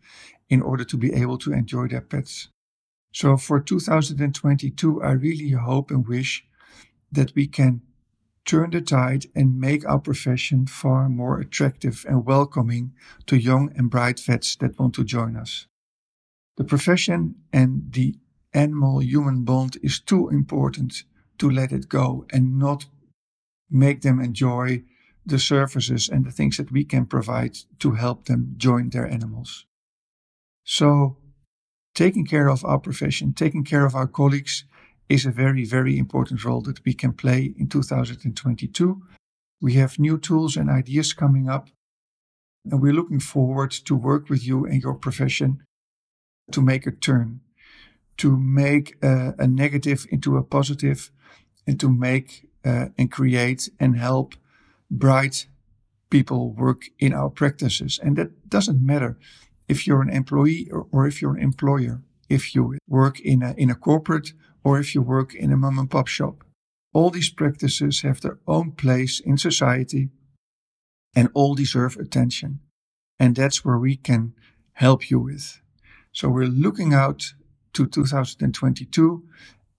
in 0.49 0.61
order 0.61 0.85
to 0.85 0.97
be 0.97 1.13
able 1.13 1.39
to 1.39 1.53
enjoy 1.53 1.87
their 1.87 2.01
pets. 2.01 2.49
So 3.13 3.37
for 3.37 3.61
2022, 3.61 5.03
I 5.03 5.13
really 5.13 5.51
hope 5.51 5.91
and 5.91 6.07
wish 6.07 6.45
that 7.13 7.35
we 7.35 7.47
can 7.47 7.83
turn 8.49 8.71
the 8.71 8.81
tide 8.81 9.27
and 9.35 9.61
make 9.61 9.87
our 9.87 10.01
profession 10.01 10.67
far 10.67 11.09
more 11.11 11.39
attractive 11.39 12.07
and 12.09 12.25
welcoming 12.25 12.95
to 13.27 13.37
young 13.37 13.71
and 13.77 13.91
bright 13.91 14.19
vets 14.19 14.57
that 14.57 14.79
want 14.79 14.95
to 14.95 15.05
join 15.05 15.37
us. 15.37 15.67
The 16.57 16.65
profession 16.65 17.35
and 17.53 17.93
the 17.93 18.17
animal 18.55 19.03
human 19.03 19.45
bond 19.45 19.77
is 19.83 20.01
too 20.01 20.31
important 20.31 21.05
to 21.37 21.51
let 21.51 21.73
it 21.73 21.91
go 21.91 22.25
and 22.33 22.59
not 22.59 22.87
make 23.71 24.01
them 24.01 24.19
enjoy 24.19 24.83
the 25.27 25.39
services 25.39 26.09
and 26.09 26.25
the 26.25 26.33
things 26.33 26.57
that 26.57 26.73
we 26.73 26.85
can 26.85 27.05
provide 27.05 27.59
to 27.81 27.93
help 27.93 28.25
them 28.25 28.55
join 28.57 28.89
their 28.89 29.07
animals. 29.07 29.67
So, 30.65 31.19
taking 31.95 32.25
care 32.25 32.49
of 32.49 32.65
our 32.65 32.79
profession, 32.79 33.35
taking 33.35 33.65
care 33.65 33.85
of 33.85 33.95
our 33.95 34.07
colleagues 34.07 34.65
is 35.09 35.27
a 35.27 35.31
very, 35.31 35.65
very 35.65 35.99
important 35.99 36.45
role 36.45 36.61
that 36.63 36.85
we 36.85 36.95
can 36.95 37.13
play 37.13 37.55
in 37.57 37.69
2022. 37.69 39.03
We 39.61 39.75
have 39.75 39.99
new 39.99 40.19
tools 40.19 40.57
and 40.57 40.71
ideas 40.71 41.13
coming 41.13 41.49
up, 41.49 41.69
and 42.71 42.81
we're 42.81 42.93
looking 42.93 43.21
forward 43.21 43.71
to 43.71 43.97
work 43.97 44.29
with 44.29 44.47
you 44.47 44.65
and 44.67 44.83
your 44.83 44.95
profession 44.95 45.63
to 46.53 46.61
make 46.61 46.87
a 46.87 46.93
turn, 46.93 47.41
to 48.19 48.37
make 48.37 48.97
a, 49.03 49.35
a 49.39 49.47
negative 49.47 50.07
into 50.11 50.37
a 50.37 50.43
positive, 50.43 51.11
and 51.67 51.81
to 51.81 51.89
make 51.89 52.49
uh, 52.65 52.87
and 52.97 53.11
create 53.11 53.71
and 53.79 53.99
help 53.99 54.35
bright 54.91 55.47
people 56.11 56.53
work 56.53 56.87
in 56.99 57.13
our 57.13 57.31
practices. 57.31 57.99
And 58.03 58.17
that 58.17 58.49
doesn't 58.49 58.85
matter 58.85 59.19
if 59.69 59.87
you're 59.87 60.03
an 60.03 60.11
employee 60.11 60.69
or, 60.71 60.87
or 60.91 61.07
if 61.07 61.21
you're 61.21 61.37
an 61.37 61.43
employer. 61.43 62.03
if 62.29 62.55
you 62.55 62.77
work 62.87 63.21
in 63.21 63.43
a, 63.43 63.55
in 63.57 63.71
a 63.71 63.75
corporate 63.75 64.33
or 64.69 64.79
if 64.79 64.95
you 64.95 65.01
work 65.01 65.35
in 65.35 65.51
a 65.51 65.57
mom 65.57 65.79
and 65.79 65.91
pop 65.91 66.07
shop. 66.07 66.45
All 66.93 67.09
these 67.09 67.31
practices 67.31 68.03
have 68.03 68.21
their 68.21 68.39
own 68.47 68.73
place 68.73 69.19
in 69.19 69.39
society 69.39 70.11
and 71.17 71.31
all 71.33 71.55
deserve 71.55 71.97
attention. 71.97 72.61
And 73.19 73.35
that's 73.35 73.65
where 73.65 73.79
we 73.79 73.97
can 73.97 74.35
help 74.73 75.11
you 75.11 75.21
with. 75.21 75.63
So 76.13 76.29
we're 76.29 76.59
looking 76.67 76.93
out 76.93 77.33
to 77.73 77.87
2022 77.87 79.25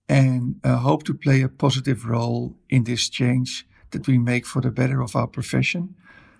and 0.08 0.60
uh, 0.64 0.78
hope 0.78 1.04
to 1.04 1.14
play 1.14 1.40
a 1.42 1.48
positive 1.48 2.04
role 2.04 2.56
in 2.68 2.82
this 2.82 3.08
change 3.08 3.68
that 3.92 4.08
we 4.08 4.18
make 4.18 4.44
for 4.44 4.60
the 4.60 4.72
better 4.72 5.00
of 5.00 5.14
our 5.14 5.28
profession, 5.28 5.94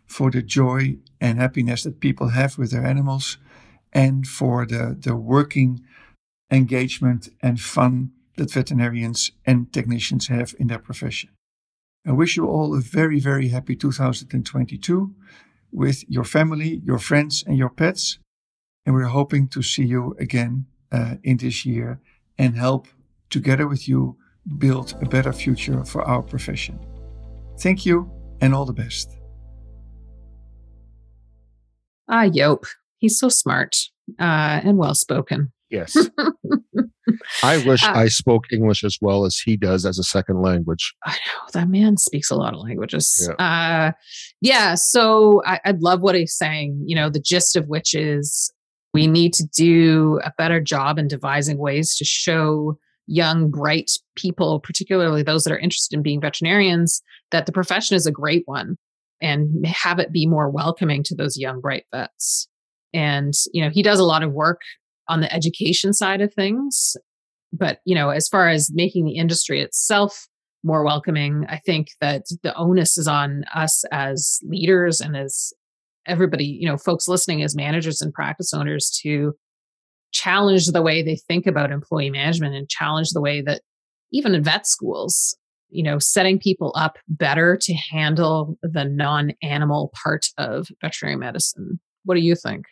for 0.07 0.29
the 0.33 0.43
joy 0.43 0.97
and 1.21 1.39
happiness 1.39 1.85
that 1.85 2.01
people 2.01 2.31
have 2.31 2.59
with 2.59 2.73
their 2.73 2.85
animals, 2.85 3.39
and 3.93 4.27
for 4.27 4.67
the, 4.67 4.97
the 4.99 5.15
working 5.15 5.85
engagement 6.51 7.29
and 7.41 7.61
fun 7.61 8.11
that 8.41 8.51
veterinarians 8.51 9.33
and 9.45 9.71
technicians 9.71 10.29
have 10.29 10.55
in 10.59 10.69
their 10.69 10.79
profession. 10.79 11.29
I 12.07 12.13
wish 12.13 12.39
you 12.39 12.47
all 12.47 12.75
a 12.75 12.81
very, 12.81 13.21
very 13.21 13.49
happy 13.49 13.77
2022 13.77 15.15
with 15.71 16.09
your 16.09 16.25
family, 16.25 16.81
your 16.83 16.99
friends, 16.99 17.45
and 17.47 17.59
your 17.59 17.69
pets. 17.69 18.19
And 18.87 18.95
we're 18.95 19.15
hoping 19.21 19.47
to 19.49 19.61
see 19.61 19.85
you 19.85 20.17
again 20.19 20.65
uh, 20.91 21.17
in 21.23 21.37
this 21.37 21.67
year 21.67 22.01
and 22.39 22.57
help 22.57 22.89
together 23.29 23.69
with 23.69 23.87
you 23.87 24.17
build 24.57 24.95
a 25.03 25.07
better 25.07 25.35
future 25.35 25.85
for 25.85 26.01
our 26.03 26.23
profession. 26.23 26.79
Thank 27.61 27.85
you 27.85 28.11
and 28.41 28.55
all 28.55 28.65
the 28.65 28.73
best. 28.73 29.19
Ah, 32.09 32.25
Joop. 32.25 32.65
He's 32.97 33.19
so 33.19 33.29
smart 33.29 33.77
uh, 34.19 34.61
and 34.65 34.79
well 34.79 34.95
spoken. 34.95 35.53
Yes. 35.69 35.95
I 37.43 37.59
wish 37.67 37.83
uh, 37.85 37.93
I 37.95 38.09
spoke 38.09 38.45
English 38.53 38.85
as 38.85 38.99
well 39.01 39.25
as 39.25 39.39
he 39.39 39.57
does 39.57 39.87
as 39.87 39.99
a 39.99 40.05
second 40.05 40.43
language. 40.43 40.95
I 41.05 41.13
know 41.13 41.49
that 41.53 41.69
man 41.69 41.97
speaks 41.97 42.31
a 42.31 42.37
lot 42.37 42.55
of 42.55 42.61
languages. 42.61 43.29
Yeah. 43.29 43.45
Uh, 43.45 43.93
yeah 44.41 44.75
so 44.75 45.43
I, 45.47 45.61
I 45.65 45.71
love 45.79 46.01
what 46.01 46.15
he's 46.15 46.37
saying. 46.37 46.83
You 46.87 46.97
know, 46.97 47.11
the 47.11 47.21
gist 47.21 47.57
of 47.57 47.67
which 47.69 47.95
is 47.95 48.53
we 48.93 49.07
need 49.07 49.33
to 49.35 49.47
do 49.57 50.21
a 50.25 50.33
better 50.37 50.61
job 50.61 50.99
in 50.99 51.09
devising 51.09 51.59
ways 51.59 51.95
to 51.97 52.05
show 52.05 52.79
young, 53.07 53.51
bright 53.51 53.91
people, 54.17 54.61
particularly 54.61 55.23
those 55.23 55.45
that 55.45 55.53
are 55.53 55.59
interested 55.59 55.97
in 55.97 56.03
being 56.03 56.21
veterinarians, 56.21 57.03
that 57.33 57.47
the 57.47 57.53
profession 57.53 57.97
is 57.97 58.07
a 58.07 58.13
great 58.13 58.43
one 58.47 58.77
and 59.21 59.67
have 59.67 59.99
it 59.99 60.13
be 60.13 60.27
more 60.27 60.49
welcoming 60.49 61.03
to 61.03 61.15
those 61.15 61.37
young, 61.37 61.61
bright 61.61 61.85
vets. 61.93 62.49
And, 62.93 63.35
you 63.53 63.63
know, 63.63 63.71
he 63.71 63.83
does 63.83 63.99
a 64.01 64.05
lot 64.05 64.23
of 64.23 64.33
work 64.33 64.61
on 65.11 65.21
the 65.21 65.33
education 65.33 65.93
side 65.93 66.21
of 66.21 66.33
things. 66.33 66.97
But, 67.53 67.81
you 67.85 67.95
know, 67.95 68.11
as 68.11 68.29
far 68.29 68.49
as 68.49 68.71
making 68.73 69.05
the 69.05 69.17
industry 69.17 69.61
itself 69.61 70.29
more 70.63 70.85
welcoming, 70.85 71.45
I 71.49 71.59
think 71.59 71.89
that 72.01 72.23
the 72.43 72.55
onus 72.55 72.97
is 72.97 73.09
on 73.09 73.45
us 73.55 73.85
as 73.91 74.39
leaders 74.45 75.01
and 75.01 75.17
as 75.17 75.53
everybody, 76.07 76.45
you 76.45 76.67
know, 76.67 76.77
folks 76.77 77.09
listening 77.09 77.43
as 77.43 77.57
managers 77.57 78.01
and 78.01 78.15
practice 78.15 78.55
owners 78.55 78.91
to 79.03 79.35
challenge 80.13 80.69
the 80.69 80.83
way 80.83 81.03
they 81.03 81.17
think 81.17 81.47
about 81.47 81.73
employee 81.73 82.11
management 82.11 82.55
and 82.55 82.69
challenge 82.69 83.11
the 83.11 83.21
way 83.21 83.43
that 83.43 83.63
even 84.13 84.35
in 84.35 84.45
vet 84.45 84.67
schools, 84.67 85.37
you 85.71 85.83
know, 85.83 85.99
setting 85.99 86.39
people 86.39 86.73
up 86.77 86.99
better 87.09 87.57
to 87.57 87.75
handle 87.75 88.57
the 88.63 88.85
non 88.85 89.33
animal 89.43 89.93
part 90.03 90.27
of 90.39 90.69
veterinary 90.81 91.17
medicine. 91.17 91.81
What 92.05 92.15
do 92.15 92.21
you 92.21 92.35
think? 92.35 92.67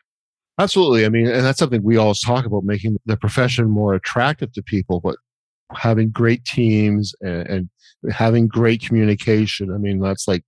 Absolutely. 0.59 1.07
I 1.07 1.09
mean, 1.09 1.27
and 1.29 1.45
that's 1.45 1.59
something 1.59 1.83
we 1.83 1.97
always 1.97 2.21
talk 2.21 2.45
about 2.45 2.65
making 2.65 2.97
the 3.07 3.17
profession 3.17 3.71
more 3.71 3.95
attractive 3.95 4.53
to 4.53 4.63
people, 4.63 5.01
but 5.01 5.17
having 5.73 6.11
great 6.11 6.45
teams 6.45 7.15
and, 7.21 7.47
and 7.47 7.71
having 8.11 8.49
great 8.49 8.83
communication. 8.83 9.73
I 9.73 9.79
mean, 9.79 10.01
that's 10.01 10.27
like, 10.27 10.43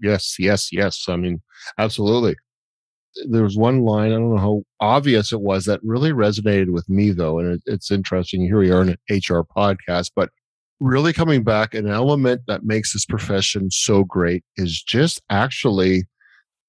yes, 0.00 0.36
yes, 0.38 0.72
yes. 0.72 1.06
I 1.08 1.16
mean, 1.16 1.42
absolutely. 1.78 2.36
There 3.28 3.42
was 3.42 3.56
one 3.56 3.80
line, 3.80 4.12
I 4.12 4.16
don't 4.16 4.34
know 4.34 4.40
how 4.40 4.62
obvious 4.80 5.32
it 5.32 5.40
was, 5.40 5.64
that 5.64 5.80
really 5.82 6.12
resonated 6.12 6.70
with 6.70 6.88
me, 6.88 7.10
though. 7.10 7.38
And 7.38 7.54
it, 7.54 7.62
it's 7.66 7.90
interesting. 7.90 8.42
Here 8.42 8.58
we 8.58 8.70
are 8.70 8.82
in 8.82 8.90
an 8.90 8.98
HR 9.10 9.42
podcast, 9.56 10.10
but 10.14 10.28
really 10.80 11.14
coming 11.14 11.42
back, 11.42 11.74
an 11.74 11.88
element 11.88 12.42
that 12.46 12.64
makes 12.64 12.92
this 12.92 13.06
profession 13.06 13.70
so 13.70 14.04
great 14.04 14.44
is 14.56 14.82
just 14.82 15.22
actually 15.30 16.04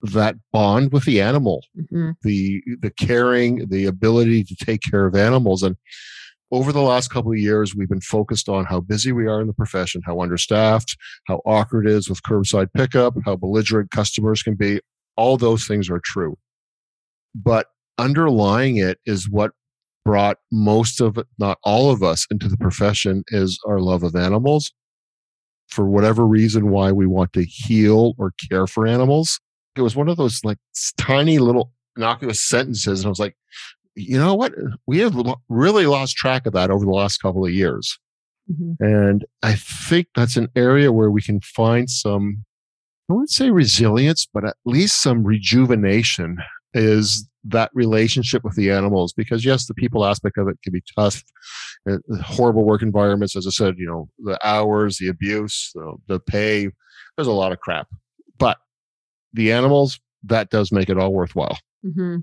that 0.01 0.36
bond 0.51 0.92
with 0.92 1.06
the 1.06 1.22
animal, 1.22 1.63
mm-hmm. 1.77 2.12
the 2.22 2.62
the 2.82 2.92
caring, 2.92 3.68
the 3.70 3.86
ability 3.86 4.44
to 4.44 4.56
take 4.56 4.82
care 4.82 5.06
of 5.06 5.16
animals. 5.16 5.63
And 5.63 5.75
over 6.51 6.72
the 6.72 6.82
last 6.82 7.10
couple 7.10 7.32
of 7.32 7.38
years, 7.38 7.75
we've 7.75 7.89
been 7.89 8.01
focused 8.01 8.48
on 8.48 8.66
how 8.66 8.80
busy 8.80 9.12
we 9.12 9.27
are 9.27 9.42
in 9.42 9.48
the 9.48 9.54
profession, 9.54 10.01
how 10.06 10.22
understaffed, 10.22 10.96
how 11.27 11.42
awkward 11.46 11.88
it 11.88 11.94
is 11.94 12.10
with 12.10 12.24
curbside 12.24 12.68
pickup, 12.74 13.16
how 13.25 13.36
belligerent 13.36 13.92
customers 13.92 14.42
can 14.44 14.56
be. 14.56 14.80
All 15.18 15.38
those 15.38 15.68
things 15.68 15.89
are 15.89 16.01
true. 16.04 16.38
But 17.36 17.68
underlying 17.98 18.77
it 18.77 19.00
is 19.06 19.30
what 19.30 19.51
brought 20.06 20.38
most 20.51 21.01
of 21.01 21.20
not 21.38 21.58
all 21.63 21.92
of 21.92 22.01
us, 22.01 22.25
into 22.32 22.48
the 22.48 22.58
profession 22.58 23.24
is 23.30 23.60
our 23.68 23.80
love 23.80 24.04
of 24.04 24.16
animals. 24.16 24.72
For 25.68 25.86
whatever 25.86 26.25
reason, 26.25 26.70
why 26.70 26.94
we 26.94 27.06
want 27.06 27.34
to 27.34 27.44
heal 27.44 28.13
or 28.18 28.32
care 28.50 28.68
for 28.68 28.88
animals 28.88 29.42
it 29.77 29.84
was 29.84 29.96
one 29.96 30.10
of 30.10 30.17
those 30.17 30.41
like 30.43 30.57
tiny 30.98 31.39
little 31.39 31.72
innocuous 31.96 32.41
sentences. 32.41 33.00
And 33.00 33.07
I 33.07 33.10
was 33.10 33.19
like, 33.19 33.36
you 33.96 34.17
know 34.17 34.36
what? 34.36 34.53
We 34.86 35.00
have 35.00 35.15
really 35.50 35.88
lost 35.88 36.15
track 36.15 36.46
of 36.46 36.53
that 36.53 36.69
over 36.69 36.86
the 36.86 36.91
last 36.91 37.17
couple 37.17 37.46
of 37.46 37.51
years. 37.51 37.98
Mm-hmm. 38.51 38.84
And 38.84 39.25
I 39.43 39.55
think 39.55 40.07
that's 40.15 40.38
an 40.38 40.50
area 40.55 40.91
where 40.91 41.12
we 41.12 41.22
can 41.22 41.41
find 41.41 41.89
some, 41.89 42.46
I 43.10 43.13
wouldn't 43.13 43.31
say 43.31 43.50
resilience, 43.50 44.27
but 44.31 44.46
at 44.46 44.55
least 44.65 45.01
some 45.01 45.24
rejuvenation 45.24 46.38
is 46.74 47.27
that 47.46 47.72
relationship 47.74 48.43
with 48.43 48.55
the 48.55 48.72
animals. 48.72 49.13
Because 49.13 49.43
yes, 49.43 49.65
the 49.65 49.74
people 49.74 50.05
aspect 50.05 50.38
of 50.38 50.48
it 50.48 50.60
can 50.63 50.74
be 50.74 50.84
tough. 50.96 51.24
Uh, 51.89 51.98
horrible 52.22 52.65
work 52.65 52.81
environments, 52.81 53.36
as 53.36 53.48
I 53.48 53.50
said, 53.50 53.75
you 53.77 53.88
know, 53.88 54.10
the 54.19 54.38
hours, 54.46 54.98
the 54.98 55.07
abuse, 55.07 55.72
the, 55.74 55.96
the 56.07 56.19
pay, 56.19 56.69
there's 57.15 57.27
a 57.27 57.31
lot 57.31 57.51
of 57.51 57.60
crap. 57.60 57.88
But 58.38 58.57
the 59.34 59.51
animals, 59.51 60.00
that 60.24 60.50
does 60.50 60.72
make 60.72 60.89
it 60.89 60.98
all 60.98 61.13
worthwhile. 61.13 61.57
Mm-hmm. 61.86 62.17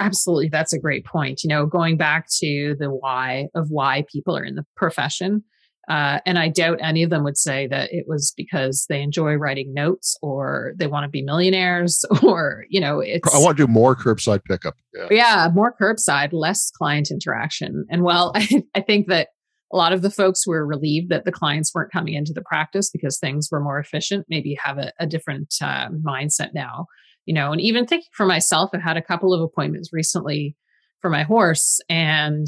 Absolutely. 0.00 0.48
That's 0.48 0.72
a 0.72 0.78
great 0.78 1.04
point. 1.04 1.42
You 1.42 1.48
know, 1.48 1.66
going 1.66 1.96
back 1.96 2.26
to 2.40 2.76
the 2.78 2.90
why 2.90 3.48
of 3.54 3.68
why 3.70 4.04
people 4.12 4.36
are 4.36 4.44
in 4.44 4.54
the 4.54 4.64
profession. 4.76 5.42
Uh, 5.88 6.20
and 6.26 6.38
I 6.38 6.48
doubt 6.48 6.78
any 6.82 7.02
of 7.02 7.08
them 7.08 7.24
would 7.24 7.38
say 7.38 7.66
that 7.68 7.90
it 7.92 8.04
was 8.06 8.34
because 8.36 8.84
they 8.90 9.00
enjoy 9.00 9.34
writing 9.36 9.72
notes 9.72 10.18
or 10.20 10.74
they 10.76 10.86
want 10.86 11.04
to 11.04 11.08
be 11.08 11.22
millionaires 11.22 12.04
or, 12.22 12.64
you 12.68 12.78
know, 12.78 13.00
it's. 13.00 13.34
I 13.34 13.38
want 13.38 13.56
to 13.56 13.66
do 13.66 13.72
more 13.72 13.96
curbside 13.96 14.44
pickup. 14.44 14.74
Yeah, 14.94 15.06
yeah 15.10 15.48
more 15.52 15.74
curbside, 15.80 16.32
less 16.32 16.70
client 16.70 17.10
interaction. 17.10 17.86
And 17.90 18.02
well, 18.02 18.32
I, 18.34 18.64
I 18.74 18.82
think 18.82 19.08
that 19.08 19.28
a 19.72 19.76
lot 19.76 19.92
of 19.92 20.02
the 20.02 20.10
folks 20.10 20.46
were 20.46 20.66
relieved 20.66 21.10
that 21.10 21.24
the 21.24 21.32
clients 21.32 21.74
weren't 21.74 21.92
coming 21.92 22.14
into 22.14 22.32
the 22.32 22.42
practice 22.42 22.90
because 22.90 23.18
things 23.18 23.48
were 23.50 23.60
more 23.60 23.78
efficient 23.78 24.26
maybe 24.28 24.56
have 24.62 24.78
a, 24.78 24.92
a 24.98 25.06
different 25.06 25.54
uh, 25.60 25.88
mindset 26.04 26.50
now 26.54 26.86
you 27.26 27.34
know 27.34 27.52
and 27.52 27.60
even 27.60 27.86
thinking 27.86 28.08
for 28.12 28.26
myself 28.26 28.70
I've 28.72 28.82
had 28.82 28.96
a 28.96 29.02
couple 29.02 29.34
of 29.34 29.40
appointments 29.40 29.92
recently 29.92 30.56
for 31.00 31.10
my 31.10 31.22
horse 31.22 31.80
and 31.88 32.46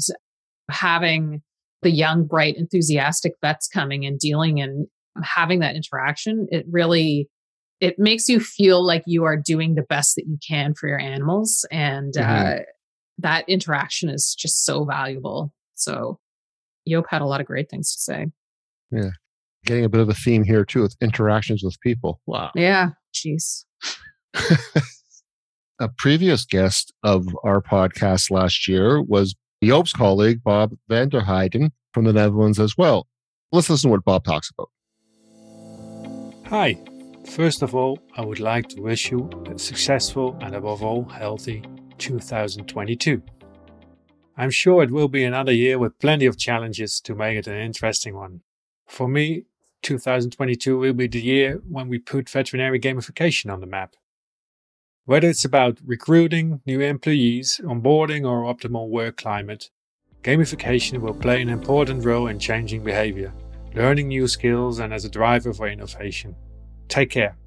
having 0.69 1.41
the 1.81 1.91
young 1.91 2.25
bright 2.25 2.57
enthusiastic 2.57 3.33
vets 3.41 3.67
coming 3.67 4.05
and 4.05 4.19
dealing 4.19 4.61
and 4.61 4.87
having 5.23 5.59
that 5.59 5.75
interaction 5.75 6.47
it 6.51 6.65
really 6.69 7.29
it 7.79 7.97
makes 7.97 8.29
you 8.29 8.39
feel 8.39 8.85
like 8.85 9.03
you 9.07 9.23
are 9.23 9.35
doing 9.35 9.73
the 9.73 9.81
best 9.81 10.15
that 10.15 10.27
you 10.27 10.37
can 10.47 10.73
for 10.75 10.87
your 10.87 10.99
animals 10.99 11.65
and 11.71 12.13
mm-hmm. 12.13 12.59
uh, 12.59 12.63
that 13.17 13.47
interaction 13.49 14.09
is 14.09 14.35
just 14.37 14.63
so 14.65 14.85
valuable 14.85 15.51
so 15.75 16.19
Joop 16.87 17.05
had 17.09 17.21
a 17.21 17.25
lot 17.25 17.41
of 17.41 17.47
great 17.47 17.69
things 17.69 17.93
to 17.95 18.01
say. 18.01 18.27
Yeah. 18.91 19.11
Getting 19.65 19.85
a 19.85 19.89
bit 19.89 20.01
of 20.01 20.09
a 20.09 20.13
theme 20.13 20.43
here 20.43 20.65
too 20.65 20.81
with 20.81 20.95
interactions 21.01 21.63
with 21.63 21.79
people. 21.81 22.19
Wow. 22.25 22.51
Yeah. 22.55 22.89
Jeez. 23.13 23.65
a 25.79 25.89
previous 25.97 26.45
guest 26.45 26.93
of 27.03 27.27
our 27.43 27.61
podcast 27.61 28.31
last 28.31 28.67
year 28.67 29.01
was 29.01 29.35
Joop's 29.63 29.93
colleague, 29.93 30.43
Bob 30.43 30.73
van 30.87 31.09
der 31.09 31.21
Heijden 31.21 31.71
from 31.93 32.05
the 32.05 32.13
Netherlands 32.13 32.59
as 32.59 32.77
well. 32.77 33.07
Let's 33.51 33.69
listen 33.69 33.89
to 33.89 33.91
what 33.91 34.05
Bob 34.05 34.23
talks 34.23 34.49
about. 34.49 34.69
Hi. 36.47 36.77
First 37.29 37.61
of 37.61 37.75
all, 37.75 37.99
I 38.17 38.25
would 38.25 38.39
like 38.39 38.67
to 38.69 38.81
wish 38.81 39.11
you 39.11 39.29
a 39.45 39.57
successful 39.59 40.37
and 40.41 40.55
above 40.55 40.83
all 40.83 41.05
healthy 41.05 41.63
2022. 41.97 43.21
I'm 44.41 44.49
sure 44.49 44.81
it 44.81 44.89
will 44.89 45.07
be 45.07 45.23
another 45.23 45.51
year 45.51 45.77
with 45.77 45.99
plenty 45.99 46.25
of 46.25 46.35
challenges 46.35 46.99
to 47.01 47.13
make 47.13 47.37
it 47.37 47.45
an 47.45 47.57
interesting 47.57 48.15
one. 48.15 48.41
For 48.87 49.07
me, 49.07 49.43
2022 49.83 50.79
will 50.79 50.93
be 50.93 51.05
the 51.05 51.21
year 51.21 51.61
when 51.69 51.87
we 51.87 51.99
put 51.99 52.27
veterinary 52.27 52.79
gamification 52.79 53.53
on 53.53 53.59
the 53.59 53.67
map. 53.67 53.93
Whether 55.05 55.29
it's 55.29 55.45
about 55.45 55.77
recruiting 55.85 56.61
new 56.65 56.81
employees, 56.81 57.61
onboarding, 57.63 58.27
or 58.27 58.51
optimal 58.51 58.89
work 58.89 59.17
climate, 59.17 59.69
Gamification 60.23 61.01
will 61.01 61.13
play 61.13 61.39
an 61.39 61.49
important 61.49 62.03
role 62.03 62.25
in 62.25 62.39
changing 62.39 62.83
behavior, 62.83 63.31
learning 63.75 64.07
new 64.07 64.27
skills, 64.27 64.79
and 64.79 64.91
as 64.91 65.05
a 65.05 65.09
driver 65.09 65.53
for 65.53 65.67
innovation. 65.67 66.35
Take 66.87 67.11
care. 67.11 67.37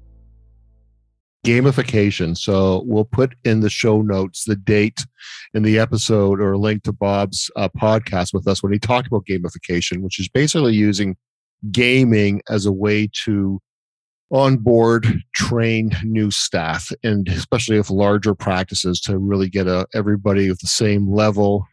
Gamification. 1.45 2.35
So 2.35 2.83
we'll 2.85 3.05
put 3.05 3.35
in 3.43 3.59
the 3.59 3.69
show 3.69 4.01
notes 4.01 4.45
the 4.45 4.55
date 4.55 5.05
in 5.53 5.61
the 5.61 5.77
episode 5.77 6.39
or 6.39 6.53
a 6.53 6.57
link 6.57 6.83
to 6.83 6.91
Bob's 6.91 7.51
uh, 7.55 7.69
podcast 7.69 8.33
with 8.33 8.47
us 8.47 8.63
when 8.63 8.73
he 8.73 8.79
talked 8.79 9.07
about 9.07 9.25
gamification, 9.29 10.01
which 10.01 10.19
is 10.19 10.27
basically 10.27 10.73
using 10.73 11.15
gaming 11.71 12.41
as 12.49 12.65
a 12.65 12.71
way 12.71 13.07
to 13.25 13.59
onboard 14.31 15.21
train 15.35 15.91
new 16.03 16.31
staff 16.31 16.91
and 17.03 17.27
especially 17.29 17.77
with 17.77 17.91
larger 17.91 18.33
practices 18.33 18.99
to 18.99 19.19
really 19.19 19.47
get 19.47 19.67
a, 19.67 19.85
everybody 19.93 20.49
at 20.49 20.59
the 20.59 20.67
same 20.67 21.13
level 21.13 21.65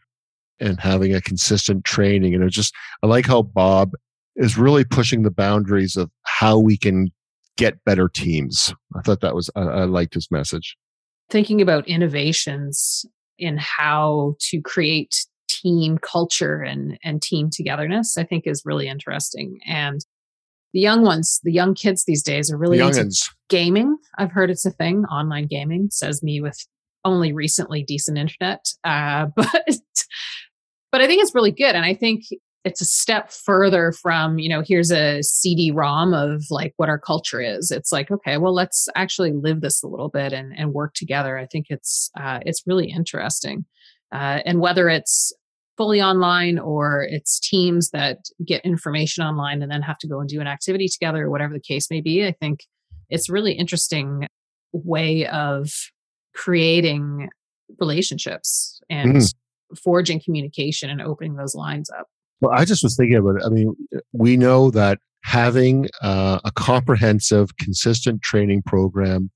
and 0.59 0.79
having 0.79 1.15
a 1.15 1.21
consistent 1.21 1.83
training. 1.83 2.35
And 2.35 2.43
it's 2.43 2.55
just, 2.55 2.75
I 3.01 3.07
like 3.07 3.25
how 3.25 3.41
Bob 3.41 3.93
is 4.35 4.55
really 4.55 4.85
pushing 4.85 5.23
the 5.23 5.31
boundaries 5.31 5.95
of 5.95 6.11
how 6.23 6.59
we 6.59 6.77
can 6.77 7.11
get 7.57 7.83
better 7.85 8.09
teams. 8.09 8.73
I 8.95 9.01
thought 9.01 9.21
that 9.21 9.35
was, 9.35 9.49
I, 9.55 9.61
I 9.61 9.83
liked 9.85 10.13
his 10.13 10.29
message. 10.31 10.75
Thinking 11.29 11.61
about 11.61 11.87
innovations 11.87 13.05
in 13.37 13.57
how 13.57 14.35
to 14.39 14.61
create 14.61 15.25
team 15.49 15.97
culture 15.97 16.61
and, 16.61 16.97
and 17.03 17.21
team 17.21 17.49
togetherness, 17.51 18.17
I 18.17 18.23
think 18.23 18.45
is 18.45 18.63
really 18.65 18.87
interesting. 18.87 19.59
And 19.65 20.03
the 20.73 20.79
young 20.79 21.03
ones, 21.03 21.39
the 21.43 21.51
young 21.51 21.75
kids 21.75 22.05
these 22.05 22.23
days 22.23 22.51
are 22.51 22.57
really 22.57 22.79
into 22.79 23.29
gaming. 23.49 23.97
I've 24.17 24.31
heard 24.31 24.49
it's 24.49 24.65
a 24.65 24.71
thing, 24.71 25.05
online 25.05 25.45
gaming, 25.45 25.89
says 25.91 26.23
me 26.23 26.41
with 26.41 26.57
only 27.05 27.31
recently 27.31 27.83
decent 27.83 28.17
internet. 28.17 28.65
Uh, 28.83 29.27
but 29.35 29.77
but 30.91 31.01
I 31.01 31.07
think 31.07 31.21
it's 31.21 31.35
really 31.35 31.51
good. 31.51 31.75
And 31.75 31.85
I 31.85 31.93
think 31.93 32.23
it's 32.63 32.81
a 32.81 32.85
step 32.85 33.31
further 33.31 33.91
from, 33.91 34.39
you 34.39 34.47
know, 34.47 34.63
here's 34.65 34.91
a 34.91 35.21
CD-ROM 35.21 36.13
of 36.13 36.43
like 36.49 36.73
what 36.77 36.89
our 36.89 36.99
culture 36.99 37.41
is. 37.41 37.71
It's 37.71 37.91
like, 37.91 38.09
okay, 38.09 38.37
well, 38.37 38.53
let's 38.53 38.87
actually 38.95 39.33
live 39.33 39.61
this 39.61 39.83
a 39.83 39.87
little 39.87 40.09
bit 40.09 40.31
and, 40.31 40.53
and 40.57 40.73
work 40.73 40.93
together. 40.93 41.37
I 41.37 41.45
think 41.45 41.67
it's 41.69 42.09
uh, 42.19 42.39
it's 42.45 42.63
really 42.65 42.89
interesting. 42.89 43.65
Uh, 44.13 44.39
and 44.45 44.59
whether 44.59 44.87
it's 44.89 45.33
fully 45.75 46.01
online 46.01 46.59
or 46.59 47.01
it's 47.09 47.39
teams 47.39 47.89
that 47.89 48.19
get 48.45 48.63
information 48.63 49.23
online 49.23 49.61
and 49.61 49.71
then 49.71 49.81
have 49.81 49.97
to 49.97 50.07
go 50.07 50.19
and 50.19 50.29
do 50.29 50.39
an 50.39 50.47
activity 50.47 50.87
together 50.87 51.23
or 51.23 51.31
whatever 51.31 51.53
the 51.53 51.59
case 51.59 51.89
may 51.89 51.99
be, 51.99 52.25
I 52.25 52.31
think 52.31 52.65
it's 53.09 53.29
really 53.29 53.53
interesting 53.53 54.27
way 54.71 55.25
of 55.27 55.71
creating 56.33 57.29
relationships 57.79 58.81
and 58.89 59.17
mm. 59.17 59.33
forging 59.83 60.21
communication 60.23 60.89
and 60.89 61.01
opening 61.01 61.35
those 61.35 61.55
lines 61.55 61.89
up. 61.89 62.07
Well, 62.43 62.51
I 62.51 62.65
just 62.65 62.83
was 62.83 62.97
thinking 62.97 63.15
about 63.15 63.37
it. 63.37 63.43
I 63.45 63.49
mean, 63.49 63.73
we 64.11 64.35
know 64.35 64.69
that 64.71 64.99
having 65.23 65.87
uh, 66.01 66.41
a 66.43 66.51
comprehensive, 66.51 67.55
consistent 67.55 68.21
training 68.21 68.63
program 68.63 69.31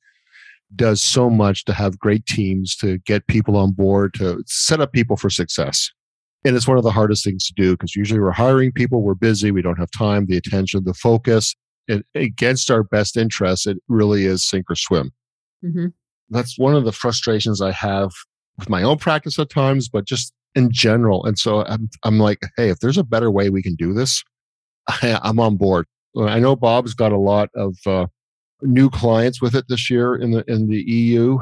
does 0.76 1.02
so 1.02 1.30
much 1.30 1.64
to 1.64 1.74
have 1.74 1.98
great 1.98 2.26
teams, 2.26 2.76
to 2.76 2.98
get 3.06 3.26
people 3.28 3.56
on 3.56 3.72
board, 3.72 4.14
to 4.16 4.44
set 4.46 4.82
up 4.82 4.92
people 4.92 5.16
for 5.16 5.30
success. 5.30 5.90
And 6.44 6.54
it's 6.54 6.68
one 6.68 6.78
of 6.78 6.84
the 6.84 6.92
hardest 6.92 7.24
things 7.24 7.46
to 7.46 7.54
do 7.54 7.78
because 7.78 7.96
usually 7.96 8.20
we're 8.20 8.32
hiring 8.32 8.74
people, 8.74 9.02
we're 9.02 9.14
busy, 9.14 9.52
we 9.52 9.62
don't 9.62 9.80
have 9.80 9.92
time, 9.92 10.26
the 10.26 10.36
attention, 10.36 10.84
the 10.84 10.94
focus. 10.94 11.56
And 11.88 12.04
against 12.14 12.70
our 12.70 12.84
best 12.84 13.16
interests, 13.16 13.68
it 13.68 13.78
really 13.88 14.26
is 14.26 14.44
sink 14.44 14.70
or 14.70 14.76
swim. 14.76 15.14
Mm-hmm. 15.64 15.88
That's 16.30 16.60
one 16.60 16.76
of 16.76 16.84
the 16.84 16.92
frustrations 16.92 17.62
I 17.62 17.72
have 17.72 18.12
with 18.58 18.70
my 18.70 18.84
own 18.84 18.98
practice 18.98 19.40
at 19.40 19.50
times, 19.50 19.88
but 19.88 20.04
just 20.04 20.34
in 20.56 20.72
general. 20.72 21.26
And 21.26 21.38
so 21.38 21.64
I'm, 21.66 21.90
I'm 22.04 22.20
like, 22.20 22.40
hey, 22.58 22.70
if 22.70 22.80
there's 22.80 22.98
a 22.98 23.04
better 23.04 23.30
way 23.30 23.50
we 23.50 23.62
can 23.62 23.76
do 23.76 23.94
this, 23.94 24.24
I, 24.88 25.20
am 25.24 25.40
on 25.40 25.58
board. 25.58 25.86
I 26.20 26.40
know 26.40 26.56
Bob's 26.56 26.94
got 26.94 27.12
a 27.12 27.18
lot 27.18 27.50
of 27.56 27.76
uh, 27.86 28.08
new 28.62 28.90
clients 28.90 29.42
with 29.42 29.56
it 29.56 29.66
this 29.70 29.90
year 29.90 30.16
in 30.16 30.32
the 30.32 30.44
in 30.48 30.68
the 30.68 30.82
EU. 30.82 31.38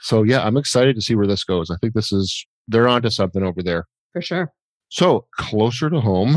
So 0.00 0.22
yeah, 0.22 0.46
I'm 0.46 0.56
excited 0.56 0.96
to 0.96 1.02
see 1.02 1.14
where 1.14 1.26
this 1.26 1.44
goes. 1.44 1.70
I 1.70 1.76
think 1.76 1.94
this 1.94 2.12
is 2.12 2.46
they're 2.68 2.88
onto 2.88 3.10
something 3.10 3.42
over 3.42 3.62
there. 3.62 3.86
For 4.12 4.22
sure. 4.22 4.52
So 4.88 5.26
closer 5.36 5.90
to 5.90 6.00
home, 6.00 6.36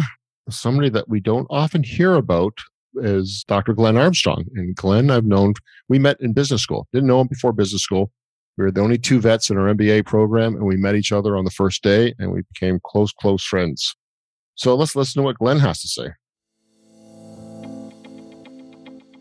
somebody 0.50 0.90
that 0.90 1.08
we 1.08 1.20
don't 1.20 1.48
often 1.50 1.84
hear 1.84 2.16
about 2.16 2.58
is 2.96 3.46
Dr. 3.48 3.74
Glenn 3.74 3.98
Armstrong. 3.98 4.46
And 4.56 4.76
Glenn, 4.76 5.10
I've 5.10 5.26
known, 5.26 5.54
we 5.88 6.00
met 6.00 6.20
in 6.20 6.34
business 6.34 6.62
school. 6.62 6.88
Didn't 6.92 7.08
know 7.08 7.22
him 7.22 7.28
before 7.28 7.54
business 7.54 7.82
school. 7.82 8.12
We 8.58 8.66
were 8.66 8.72
the 8.72 8.82
only 8.82 8.98
two 8.98 9.22
vets 9.22 9.50
in 9.50 9.58
our 9.58 9.74
MBA 9.74 10.06
program, 10.06 10.56
and 10.56 10.66
we 10.66 10.76
met 10.76 10.96
each 10.96 11.12
other 11.12 11.38
on 11.38 11.46
the 11.46 11.52
first 11.52 11.84
day, 11.84 12.14
and 12.20 12.32
we 12.32 12.42
became 12.54 12.80
close, 12.84 13.12
close 13.12 13.44
friends. 13.44 13.96
So 14.56 14.76
let's 14.76 14.96
listen 14.96 15.22
to 15.22 15.24
what 15.24 15.38
Glenn 15.38 15.60
has 15.60 15.82
to 15.82 15.88
say. 15.88 16.10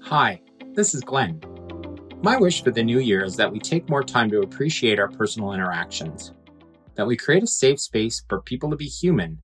Hi, 0.02 0.40
this 0.74 0.94
is 0.94 1.02
Glenn. 1.02 1.40
My 2.22 2.36
wish 2.36 2.62
for 2.62 2.70
the 2.70 2.82
new 2.82 2.98
year 2.98 3.24
is 3.24 3.36
that 3.36 3.52
we 3.52 3.60
take 3.60 3.88
more 3.88 4.02
time 4.02 4.30
to 4.30 4.40
appreciate 4.40 4.98
our 4.98 5.08
personal 5.08 5.52
interactions, 5.52 6.34
that 6.96 7.06
we 7.06 7.16
create 7.16 7.44
a 7.44 7.46
safe 7.46 7.80
space 7.80 8.22
for 8.28 8.42
people 8.42 8.70
to 8.70 8.76
be 8.76 8.86
human, 8.86 9.40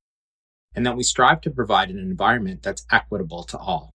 and 0.74 0.84
that 0.84 0.96
we 0.96 1.04
strive 1.04 1.40
to 1.42 1.50
provide 1.50 1.88
an 1.88 1.98
environment 1.98 2.62
that's 2.62 2.84
equitable 2.90 3.44
to 3.44 3.56
all. 3.56 3.92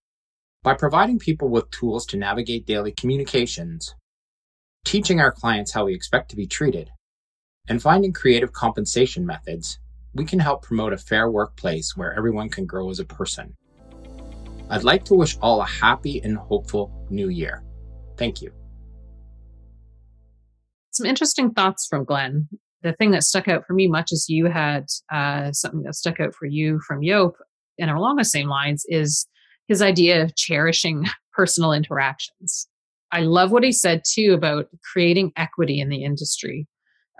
By 0.62 0.74
providing 0.74 1.18
people 1.18 1.48
with 1.48 1.70
tools 1.70 2.06
to 2.06 2.16
navigate 2.16 2.66
daily 2.66 2.90
communications, 2.90 3.94
teaching 4.84 5.20
our 5.20 5.32
clients 5.32 5.72
how 5.72 5.84
we 5.84 5.94
expect 5.94 6.30
to 6.30 6.36
be 6.36 6.46
treated, 6.46 6.90
and 7.68 7.80
finding 7.80 8.12
creative 8.12 8.52
compensation 8.52 9.24
methods, 9.24 9.78
we 10.14 10.24
can 10.24 10.38
help 10.38 10.62
promote 10.62 10.92
a 10.92 10.98
fair 10.98 11.30
workplace 11.30 11.96
where 11.96 12.14
everyone 12.14 12.48
can 12.48 12.66
grow 12.66 12.90
as 12.90 13.00
a 13.00 13.04
person. 13.04 13.54
I'd 14.68 14.84
like 14.84 15.04
to 15.06 15.14
wish 15.14 15.36
all 15.40 15.60
a 15.60 15.66
happy 15.66 16.20
and 16.22 16.36
hopeful 16.36 17.06
new 17.10 17.28
year. 17.28 17.62
Thank 18.16 18.42
you. 18.42 18.52
Some 20.92 21.06
interesting 21.06 21.52
thoughts 21.52 21.86
from 21.88 22.04
Glenn. 22.04 22.48
The 22.82 22.92
thing 22.94 23.12
that 23.12 23.22
stuck 23.22 23.48
out 23.48 23.66
for 23.66 23.74
me, 23.74 23.88
much 23.88 24.12
as 24.12 24.28
you 24.28 24.46
had 24.46 24.86
uh, 25.10 25.52
something 25.52 25.82
that 25.82 25.94
stuck 25.94 26.20
out 26.20 26.34
for 26.34 26.46
you 26.46 26.80
from 26.86 27.00
Joop, 27.00 27.32
and 27.78 27.90
along 27.90 28.16
the 28.16 28.24
same 28.24 28.48
lines, 28.48 28.84
is 28.88 29.26
his 29.68 29.80
idea 29.80 30.22
of 30.22 30.36
cherishing 30.36 31.06
personal 31.32 31.72
interactions. 31.72 32.68
I 33.12 33.20
love 33.20 33.52
what 33.52 33.62
he 33.62 33.72
said 33.72 34.02
too 34.06 34.32
about 34.32 34.66
creating 34.92 35.32
equity 35.36 35.80
in 35.80 35.88
the 35.88 36.04
industry. 36.04 36.66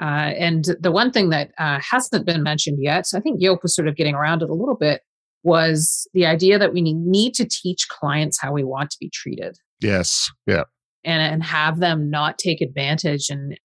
Uh, 0.00 0.32
and 0.38 0.64
the 0.80 0.90
one 0.90 1.12
thing 1.12 1.28
that 1.30 1.52
uh, 1.58 1.78
hasn't 1.78 2.26
been 2.26 2.42
mentioned 2.42 2.78
yet, 2.80 3.06
I 3.14 3.20
think 3.20 3.40
Joop 3.40 3.62
was 3.62 3.74
sort 3.74 3.88
of 3.88 3.96
getting 3.96 4.14
around 4.14 4.42
it 4.42 4.50
a 4.50 4.54
little 4.54 4.74
bit, 4.74 5.02
was 5.42 6.08
the 6.14 6.26
idea 6.26 6.58
that 6.58 6.72
we 6.72 6.80
need 6.80 7.34
to 7.34 7.46
teach 7.48 7.88
clients 7.88 8.40
how 8.40 8.52
we 8.52 8.64
want 8.64 8.90
to 8.90 8.96
be 8.98 9.10
treated. 9.12 9.58
Yes. 9.80 10.30
Yeah. 10.46 10.64
And, 11.04 11.22
and 11.22 11.42
have 11.44 11.78
them 11.78 12.10
not 12.10 12.38
take 12.38 12.60
advantage 12.60 13.28
and 13.28 13.58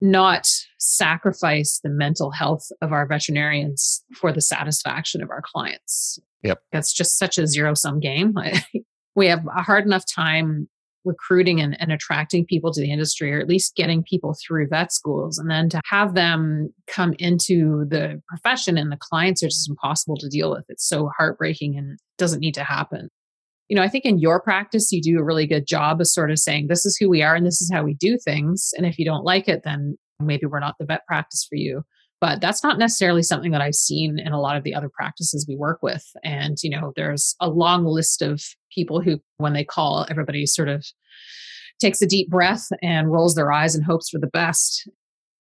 not 0.00 0.48
sacrifice 0.78 1.80
the 1.82 1.90
mental 1.90 2.30
health 2.30 2.66
of 2.82 2.92
our 2.92 3.06
veterinarians 3.06 4.04
for 4.14 4.32
the 4.32 4.40
satisfaction 4.40 5.22
of 5.22 5.30
our 5.30 5.42
clients. 5.44 6.18
Yep. 6.42 6.60
That's 6.72 6.92
just 6.92 7.18
such 7.18 7.38
a 7.38 7.46
zero 7.46 7.74
sum 7.74 8.00
game. 8.00 8.34
we 9.14 9.26
have 9.26 9.44
a 9.56 9.62
hard 9.62 9.84
enough 9.84 10.04
time 10.12 10.68
recruiting 11.04 11.60
and, 11.60 11.80
and 11.80 11.92
attracting 11.92 12.44
people 12.44 12.72
to 12.72 12.80
the 12.80 12.90
industry, 12.90 13.32
or 13.32 13.40
at 13.40 13.48
least 13.48 13.76
getting 13.76 14.02
people 14.02 14.34
through 14.46 14.68
vet 14.68 14.92
schools. 14.92 15.38
And 15.38 15.50
then 15.50 15.68
to 15.70 15.80
have 15.86 16.14
them 16.14 16.72
come 16.86 17.14
into 17.18 17.86
the 17.88 18.20
profession 18.28 18.76
and 18.76 18.92
the 18.92 18.98
clients 18.98 19.42
are 19.42 19.48
just 19.48 19.68
impossible 19.68 20.16
to 20.16 20.28
deal 20.28 20.50
with. 20.50 20.64
It's 20.68 20.86
so 20.86 21.10
heartbreaking 21.16 21.76
and 21.76 21.98
doesn't 22.16 22.40
need 22.40 22.54
to 22.54 22.64
happen. 22.64 23.08
You 23.68 23.76
know, 23.76 23.82
I 23.82 23.88
think 23.88 24.04
in 24.04 24.18
your 24.18 24.40
practice, 24.40 24.90
you 24.92 25.02
do 25.02 25.18
a 25.18 25.24
really 25.24 25.46
good 25.46 25.66
job 25.66 26.00
of 26.00 26.06
sort 26.06 26.30
of 26.30 26.38
saying, 26.38 26.68
this 26.68 26.86
is 26.86 26.96
who 26.98 27.08
we 27.08 27.22
are 27.22 27.34
and 27.34 27.46
this 27.46 27.60
is 27.60 27.70
how 27.72 27.82
we 27.82 27.94
do 27.94 28.16
things. 28.24 28.70
And 28.76 28.86
if 28.86 28.98
you 28.98 29.04
don't 29.04 29.24
like 29.24 29.46
it, 29.46 29.62
then 29.62 29.98
maybe 30.20 30.46
we're 30.46 30.60
not 30.60 30.76
the 30.78 30.86
vet 30.86 31.06
practice 31.06 31.46
for 31.48 31.56
you 31.56 31.82
but 32.20 32.40
that's 32.40 32.64
not 32.64 32.78
necessarily 32.78 33.22
something 33.22 33.52
that 33.52 33.60
I've 33.60 33.74
seen 33.74 34.18
in 34.18 34.32
a 34.32 34.40
lot 34.40 34.56
of 34.56 34.64
the 34.64 34.74
other 34.74 34.88
practices 34.88 35.46
we 35.48 35.56
work 35.56 35.82
with. 35.82 36.04
And, 36.24 36.56
you 36.62 36.70
know, 36.70 36.92
there's 36.96 37.36
a 37.40 37.48
long 37.48 37.84
list 37.84 38.22
of 38.22 38.42
people 38.74 39.00
who, 39.00 39.20
when 39.36 39.52
they 39.52 39.64
call, 39.64 40.06
everybody 40.10 40.44
sort 40.46 40.68
of 40.68 40.84
takes 41.80 42.02
a 42.02 42.06
deep 42.06 42.28
breath 42.28 42.66
and 42.82 43.12
rolls 43.12 43.34
their 43.34 43.52
eyes 43.52 43.74
and 43.74 43.84
hopes 43.84 44.10
for 44.10 44.18
the 44.18 44.26
best. 44.26 44.88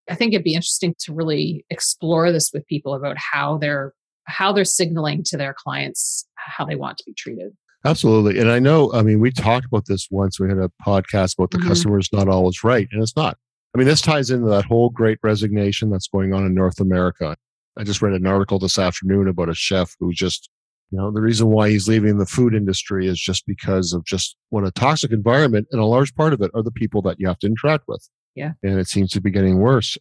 I 0.10 0.16
think 0.16 0.34
it'd 0.34 0.44
be 0.44 0.54
interesting 0.54 0.96
to 1.00 1.14
really 1.14 1.66
explore 1.70 2.32
this 2.32 2.52
with 2.54 2.68
people 2.68 2.94
about 2.94 3.18
how 3.18 3.58
they're 3.58 3.94
how 4.28 4.52
they're 4.52 4.66
signaling 4.66 5.24
to 5.24 5.38
their 5.38 5.54
clients 5.54 6.28
how 6.36 6.66
they 6.66 6.76
want 6.76 6.98
to 6.98 7.04
be 7.06 7.14
treated. 7.14 7.54
Absolutely. 7.86 8.40
And 8.40 8.50
I 8.50 8.58
know, 8.58 8.92
I 8.94 9.04
mean, 9.04 9.20
we 9.20 9.32
talked 9.32 9.66
about 9.66 9.86
this 9.86 10.08
once. 10.10 10.40
We 10.40 10.50
had 10.50 10.58
a 10.58 10.72
podcast 10.86 11.38
about 11.38 11.52
the 11.52 11.60
mm-hmm. 11.60 11.68
customer's 11.68 12.10
not 12.12 12.28
always 12.28 12.64
right, 12.64 12.88
and 12.92 13.02
it's 13.02 13.16
not. 13.16 13.38
I 13.76 13.78
mean, 13.78 13.88
this 13.88 14.02
ties 14.02 14.32
into 14.32 14.48
that 14.48 14.64
whole 14.64 14.90
great 14.90 15.20
resignation 15.22 15.90
that's 15.90 16.08
going 16.08 16.34
on 16.34 16.46
in 16.46 16.56
North 16.56 16.80
America. 16.80 17.36
I 17.78 17.84
just 17.84 18.02
read 18.02 18.14
an 18.14 18.26
article 18.26 18.58
this 18.58 18.80
afternoon 18.80 19.28
about 19.28 19.50
a 19.50 19.54
chef 19.54 19.94
who 20.00 20.14
just, 20.14 20.50
you 20.92 20.98
know, 20.98 21.12
the 21.12 21.20
reason 21.20 21.48
why 21.48 21.72
he's 21.72 21.90
leaving 21.90 22.18
the 22.18 22.26
food 22.26 22.56
industry 22.56 23.06
is 23.06 23.20
just 23.20 23.46
because 23.46 23.92
of 23.92 24.06
just 24.06 24.38
what 24.50 24.64
a 24.64 24.72
toxic 24.72 25.12
environment. 25.12 25.68
And 25.74 25.82
a 25.82 25.86
large 25.86 26.16
part 26.16 26.32
of 26.32 26.42
it 26.42 26.52
are 26.54 26.64
the 26.64 26.72
people 26.72 27.02
that 27.02 27.18
you 27.20 27.28
have 27.28 27.40
to 27.40 27.48
interact 27.48 27.84
with. 27.86 28.08
Yeah. 28.34 28.54
And 28.64 28.80
it 28.80 28.88
seems 28.88 29.12
to 29.12 29.20
be 29.20 29.30
getting 29.30 29.60
worse. 29.60 29.98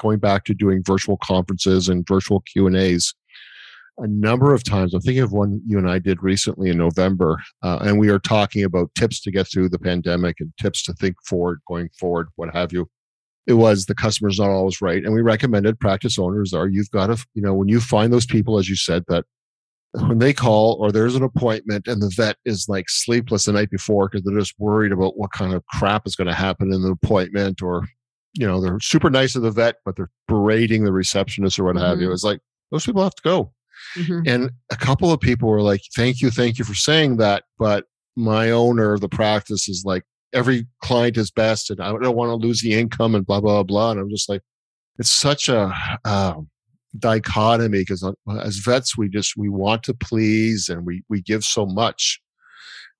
going 0.00 0.18
back 0.18 0.44
to 0.44 0.54
doing 0.54 0.82
virtual 0.84 1.16
conferences 1.18 1.88
and 1.88 2.06
virtual 2.06 2.40
Q 2.40 2.66
and 2.66 2.76
A's, 2.76 3.14
a 3.98 4.06
number 4.06 4.52
of 4.52 4.64
times. 4.64 4.92
I'm 4.94 5.00
thinking 5.00 5.22
of 5.22 5.32
one 5.32 5.60
you 5.66 5.78
and 5.78 5.88
I 5.88 5.98
did 5.98 6.22
recently 6.22 6.70
in 6.70 6.78
November, 6.78 7.40
uh, 7.62 7.78
and 7.82 7.98
we 7.98 8.08
are 8.08 8.18
talking 8.18 8.64
about 8.64 8.94
tips 8.94 9.20
to 9.22 9.30
get 9.30 9.46
through 9.46 9.68
the 9.68 9.78
pandemic 9.78 10.36
and 10.40 10.52
tips 10.60 10.82
to 10.84 10.92
think 10.94 11.16
forward, 11.24 11.60
going 11.68 11.88
forward, 11.98 12.28
what 12.36 12.52
have 12.54 12.72
you. 12.72 12.88
It 13.46 13.54
was 13.54 13.86
the 13.86 13.94
customer's 13.94 14.38
not 14.38 14.48
always 14.48 14.80
right, 14.80 15.04
and 15.04 15.12
we 15.12 15.20
recommended 15.20 15.78
practice 15.78 16.18
owners 16.18 16.52
are 16.54 16.68
you've 16.68 16.90
got 16.90 17.08
to 17.08 17.24
you 17.34 17.42
know 17.42 17.54
when 17.54 17.68
you 17.68 17.80
find 17.80 18.12
those 18.12 18.26
people 18.26 18.58
as 18.58 18.68
you 18.68 18.76
said 18.76 19.04
that 19.08 19.24
when 19.94 20.18
they 20.18 20.32
call 20.32 20.76
or 20.80 20.90
there's 20.90 21.14
an 21.14 21.22
appointment 21.22 21.86
and 21.86 22.02
the 22.02 22.12
vet 22.16 22.36
is 22.44 22.68
like 22.68 22.86
sleepless 22.88 23.44
the 23.44 23.52
night 23.52 23.70
before 23.70 24.08
because 24.08 24.24
they're 24.24 24.38
just 24.38 24.54
worried 24.58 24.90
about 24.90 25.16
what 25.16 25.30
kind 25.30 25.54
of 25.54 25.64
crap 25.66 26.04
is 26.06 26.16
going 26.16 26.26
to 26.26 26.34
happen 26.34 26.72
in 26.72 26.82
the 26.82 26.90
appointment 26.90 27.62
or 27.62 27.86
you 28.34 28.46
know 28.46 28.60
they're 28.60 28.80
super 28.80 29.08
nice 29.08 29.34
to 29.34 29.40
the 29.40 29.52
vet 29.52 29.76
but 29.84 29.94
they're 29.94 30.10
berating 30.26 30.84
the 30.84 30.92
receptionist 30.92 31.58
or 31.58 31.64
what 31.64 31.76
mm-hmm. 31.76 31.84
have 31.84 32.00
you 32.00 32.06
mm-hmm. 32.06 32.14
it's 32.14 32.24
like 32.24 32.40
those 32.72 32.84
people 32.84 33.02
have 33.04 33.14
to 33.14 33.22
go 33.22 33.52
mm-hmm. 33.96 34.20
and 34.26 34.50
a 34.72 34.76
couple 34.76 35.12
of 35.12 35.20
people 35.20 35.48
were 35.48 35.62
like 35.62 35.82
thank 35.94 36.20
you 36.20 36.30
thank 36.30 36.58
you 36.58 36.64
for 36.64 36.74
saying 36.74 37.16
that 37.16 37.44
but 37.58 37.84
my 38.16 38.50
owner 38.50 38.94
of 38.94 39.00
the 39.00 39.08
practice 39.08 39.68
is 39.68 39.84
like 39.84 40.02
every 40.34 40.66
client 40.82 41.16
is 41.16 41.30
best 41.30 41.70
and 41.70 41.80
i 41.80 41.90
don't 41.90 42.16
want 42.16 42.28
to 42.28 42.46
lose 42.46 42.60
the 42.60 42.74
income 42.74 43.14
and 43.14 43.26
blah 43.26 43.40
blah 43.40 43.62
blah 43.62 43.90
and 43.90 44.00
i'm 44.00 44.10
just 44.10 44.28
like 44.28 44.42
it's 44.98 45.10
such 45.10 45.48
a 45.48 45.72
um, 46.04 46.48
dichotomy 46.98 47.78
because 47.78 48.02
uh, 48.04 48.12
as 48.40 48.56
vets 48.56 48.96
we 48.96 49.08
just 49.08 49.36
we 49.36 49.48
want 49.48 49.82
to 49.82 49.94
please 49.94 50.68
and 50.68 50.86
we 50.86 51.02
we 51.08 51.20
give 51.20 51.42
so 51.42 51.66
much 51.66 52.20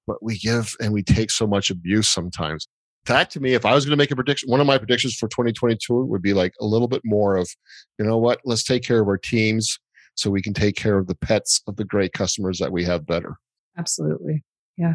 but 0.06 0.22
we 0.22 0.38
give 0.38 0.74
and 0.80 0.92
we 0.92 1.02
take 1.02 1.30
so 1.30 1.46
much 1.46 1.70
abuse 1.70 2.08
sometimes. 2.08 2.68
That 3.06 3.30
to 3.30 3.40
me 3.40 3.52
if 3.52 3.66
i 3.66 3.74
was 3.74 3.84
going 3.84 3.92
to 3.92 4.02
make 4.02 4.10
a 4.10 4.16
prediction 4.16 4.50
one 4.50 4.60
of 4.60 4.66
my 4.66 4.78
predictions 4.78 5.14
for 5.14 5.28
2022 5.28 6.04
would 6.06 6.22
be 6.22 6.32
like 6.32 6.54
a 6.60 6.64
little 6.64 6.88
bit 6.88 7.02
more 7.04 7.36
of 7.36 7.48
you 7.98 8.04
know 8.04 8.18
what? 8.18 8.40
Let's 8.44 8.64
take 8.64 8.82
care 8.82 9.00
of 9.00 9.08
our 9.08 9.18
teams 9.18 9.78
so 10.14 10.30
we 10.30 10.42
can 10.42 10.54
take 10.54 10.76
care 10.76 10.96
of 10.98 11.06
the 11.06 11.14
pets 11.16 11.60
of 11.66 11.76
the 11.76 11.84
great 11.84 12.12
customers 12.12 12.58
that 12.58 12.72
we 12.72 12.84
have 12.84 13.06
better. 13.06 13.36
Absolutely. 13.76 14.42
Yeah 14.76 14.94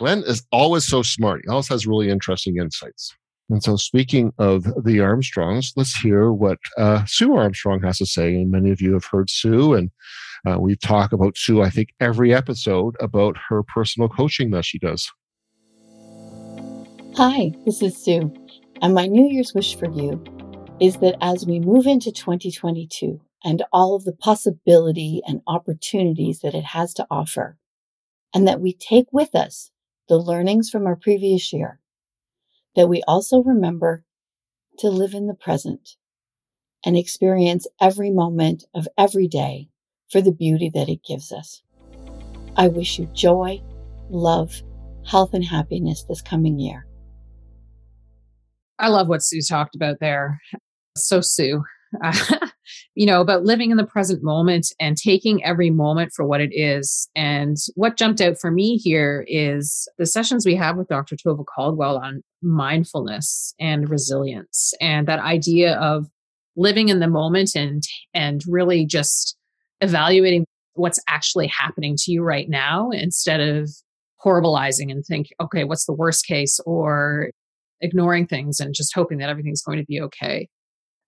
glenn 0.00 0.24
is 0.26 0.42
always 0.50 0.84
so 0.84 1.02
smart 1.02 1.42
he 1.44 1.48
always 1.48 1.68
has 1.68 1.86
really 1.86 2.10
interesting 2.10 2.56
insights 2.56 3.14
and 3.50 3.64
so, 3.64 3.74
speaking 3.74 4.32
of 4.38 4.62
the 4.84 5.00
Armstrongs, 5.00 5.72
let's 5.74 5.94
hear 5.96 6.32
what 6.32 6.58
uh, 6.78 7.04
Sue 7.06 7.34
Armstrong 7.34 7.82
has 7.82 7.98
to 7.98 8.06
say. 8.06 8.36
And 8.36 8.50
many 8.50 8.70
of 8.70 8.80
you 8.80 8.92
have 8.92 9.04
heard 9.04 9.28
Sue, 9.28 9.74
and 9.74 9.90
uh, 10.48 10.60
we 10.60 10.76
talk 10.76 11.12
about 11.12 11.36
Sue, 11.36 11.60
I 11.60 11.68
think, 11.68 11.88
every 11.98 12.32
episode 12.32 12.96
about 13.00 13.36
her 13.48 13.64
personal 13.64 14.08
coaching 14.08 14.52
that 14.52 14.64
she 14.64 14.78
does. 14.78 15.10
Hi, 17.16 17.50
this 17.66 17.82
is 17.82 17.96
Sue. 17.96 18.32
And 18.82 18.94
my 18.94 19.08
New 19.08 19.28
Year's 19.28 19.52
wish 19.52 19.76
for 19.76 19.90
you 19.90 20.22
is 20.80 20.98
that 20.98 21.16
as 21.20 21.44
we 21.44 21.58
move 21.58 21.86
into 21.86 22.12
2022 22.12 23.20
and 23.44 23.64
all 23.72 23.96
of 23.96 24.04
the 24.04 24.12
possibility 24.12 25.22
and 25.26 25.42
opportunities 25.48 26.38
that 26.40 26.54
it 26.54 26.64
has 26.64 26.94
to 26.94 27.06
offer, 27.10 27.58
and 28.32 28.46
that 28.46 28.60
we 28.60 28.72
take 28.72 29.06
with 29.10 29.34
us 29.34 29.72
the 30.10 30.18
learnings 30.18 30.68
from 30.68 30.88
our 30.88 30.96
previous 30.96 31.52
year 31.52 31.78
that 32.74 32.88
we 32.88 33.00
also 33.06 33.44
remember 33.44 34.04
to 34.76 34.90
live 34.90 35.14
in 35.14 35.28
the 35.28 35.34
present 35.34 35.90
and 36.84 36.96
experience 36.96 37.64
every 37.80 38.10
moment 38.10 38.64
of 38.74 38.88
every 38.98 39.28
day 39.28 39.68
for 40.10 40.20
the 40.20 40.32
beauty 40.32 40.68
that 40.68 40.88
it 40.88 41.04
gives 41.04 41.30
us. 41.30 41.62
I 42.56 42.66
wish 42.66 42.98
you 42.98 43.08
joy, 43.14 43.62
love, 44.10 44.62
health, 45.06 45.32
and 45.32 45.44
happiness 45.44 46.02
this 46.02 46.22
coming 46.22 46.58
year. 46.58 46.88
I 48.80 48.88
love 48.88 49.06
what 49.06 49.22
Sue 49.22 49.42
talked 49.42 49.76
about 49.76 50.00
there. 50.00 50.40
So, 50.96 51.20
Sue, 51.20 51.62
you 52.94 53.06
know, 53.06 53.20
about 53.20 53.44
living 53.44 53.70
in 53.70 53.76
the 53.76 53.86
present 53.86 54.22
moment 54.22 54.72
and 54.78 54.96
taking 54.96 55.44
every 55.44 55.70
moment 55.70 56.12
for 56.14 56.24
what 56.24 56.40
it 56.40 56.50
is. 56.52 57.08
And 57.14 57.56
what 57.74 57.96
jumped 57.96 58.20
out 58.20 58.38
for 58.40 58.50
me 58.50 58.76
here 58.76 59.24
is 59.28 59.88
the 59.98 60.06
sessions 60.06 60.46
we 60.46 60.56
have 60.56 60.76
with 60.76 60.88
Dr. 60.88 61.16
Tova 61.16 61.44
Caldwell 61.44 61.98
on 61.98 62.22
mindfulness 62.42 63.54
and 63.58 63.88
resilience 63.88 64.72
and 64.80 65.06
that 65.08 65.18
idea 65.18 65.76
of 65.76 66.06
living 66.56 66.88
in 66.88 67.00
the 67.00 67.08
moment 67.08 67.54
and 67.54 67.82
and 68.14 68.42
really 68.48 68.84
just 68.86 69.36
evaluating 69.80 70.44
what's 70.74 71.00
actually 71.08 71.46
happening 71.46 71.96
to 71.96 72.12
you 72.12 72.22
right 72.22 72.48
now 72.48 72.90
instead 72.90 73.40
of 73.40 73.70
horribleizing 74.24 74.90
and 74.90 75.04
think 75.04 75.28
okay 75.40 75.64
what's 75.64 75.86
the 75.86 75.92
worst 75.92 76.26
case 76.26 76.58
or 76.66 77.30
ignoring 77.80 78.26
things 78.26 78.58
and 78.58 78.74
just 78.74 78.94
hoping 78.94 79.18
that 79.18 79.28
everything's 79.28 79.62
going 79.62 79.78
to 79.78 79.84
be 79.84 80.00
okay 80.00 80.48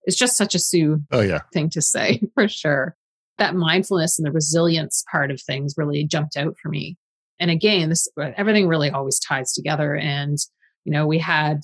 it's 0.05 0.17
just 0.17 0.37
such 0.37 0.55
a 0.55 0.59
Sue 0.59 1.03
oh, 1.11 1.21
yeah. 1.21 1.41
thing 1.53 1.71
to 1.71 1.83
say 1.83 2.21
for 2.35 2.49
sure. 2.49 2.97
That 3.39 3.55
mindfulness 3.55 4.19
and 4.19 4.27
the 4.27 4.33
resilience 4.33 5.05
part 5.11 5.31
of 5.31 5.41
things 5.41 5.75
really 5.77 6.05
jumped 6.05 6.37
out 6.37 6.55
for 6.61 6.69
me. 6.69 6.97
And 7.41 7.51
again, 7.51 7.89
this 7.89 8.09
everything 8.37 8.69
really 8.69 8.91
always 8.91 9.19
ties 9.19 9.53
together. 9.53 9.97
And 9.97 10.39
you 10.85 10.93
know, 10.93 11.07
we 11.07 11.19
had 11.19 11.63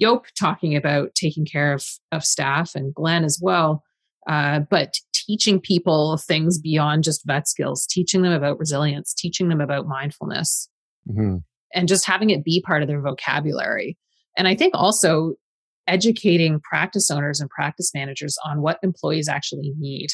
Joop 0.00 0.24
talking 0.38 0.76
about 0.76 1.14
taking 1.14 1.44
care 1.44 1.72
of 1.72 1.84
of 2.10 2.24
staff 2.24 2.74
and 2.74 2.94
Glenn 2.94 3.24
as 3.24 3.38
well. 3.40 3.82
Uh, 4.28 4.60
but 4.70 4.94
teaching 5.12 5.60
people 5.60 6.16
things 6.16 6.58
beyond 6.58 7.04
just 7.04 7.26
vet 7.26 7.48
skills, 7.48 7.86
teaching 7.86 8.22
them 8.22 8.32
about 8.32 8.58
resilience, 8.58 9.14
teaching 9.14 9.48
them 9.48 9.60
about 9.60 9.86
mindfulness, 9.86 10.68
mm-hmm. 11.08 11.36
and 11.74 11.88
just 11.88 12.06
having 12.06 12.30
it 12.30 12.44
be 12.44 12.60
part 12.60 12.82
of 12.82 12.88
their 12.88 13.00
vocabulary. 13.00 13.96
And 14.36 14.46
I 14.46 14.54
think 14.54 14.74
also 14.74 15.34
educating 15.90 16.60
practice 16.60 17.10
owners 17.10 17.40
and 17.40 17.50
practice 17.50 17.90
managers 17.92 18.38
on 18.44 18.62
what 18.62 18.78
employees 18.82 19.28
actually 19.28 19.74
need, 19.78 20.08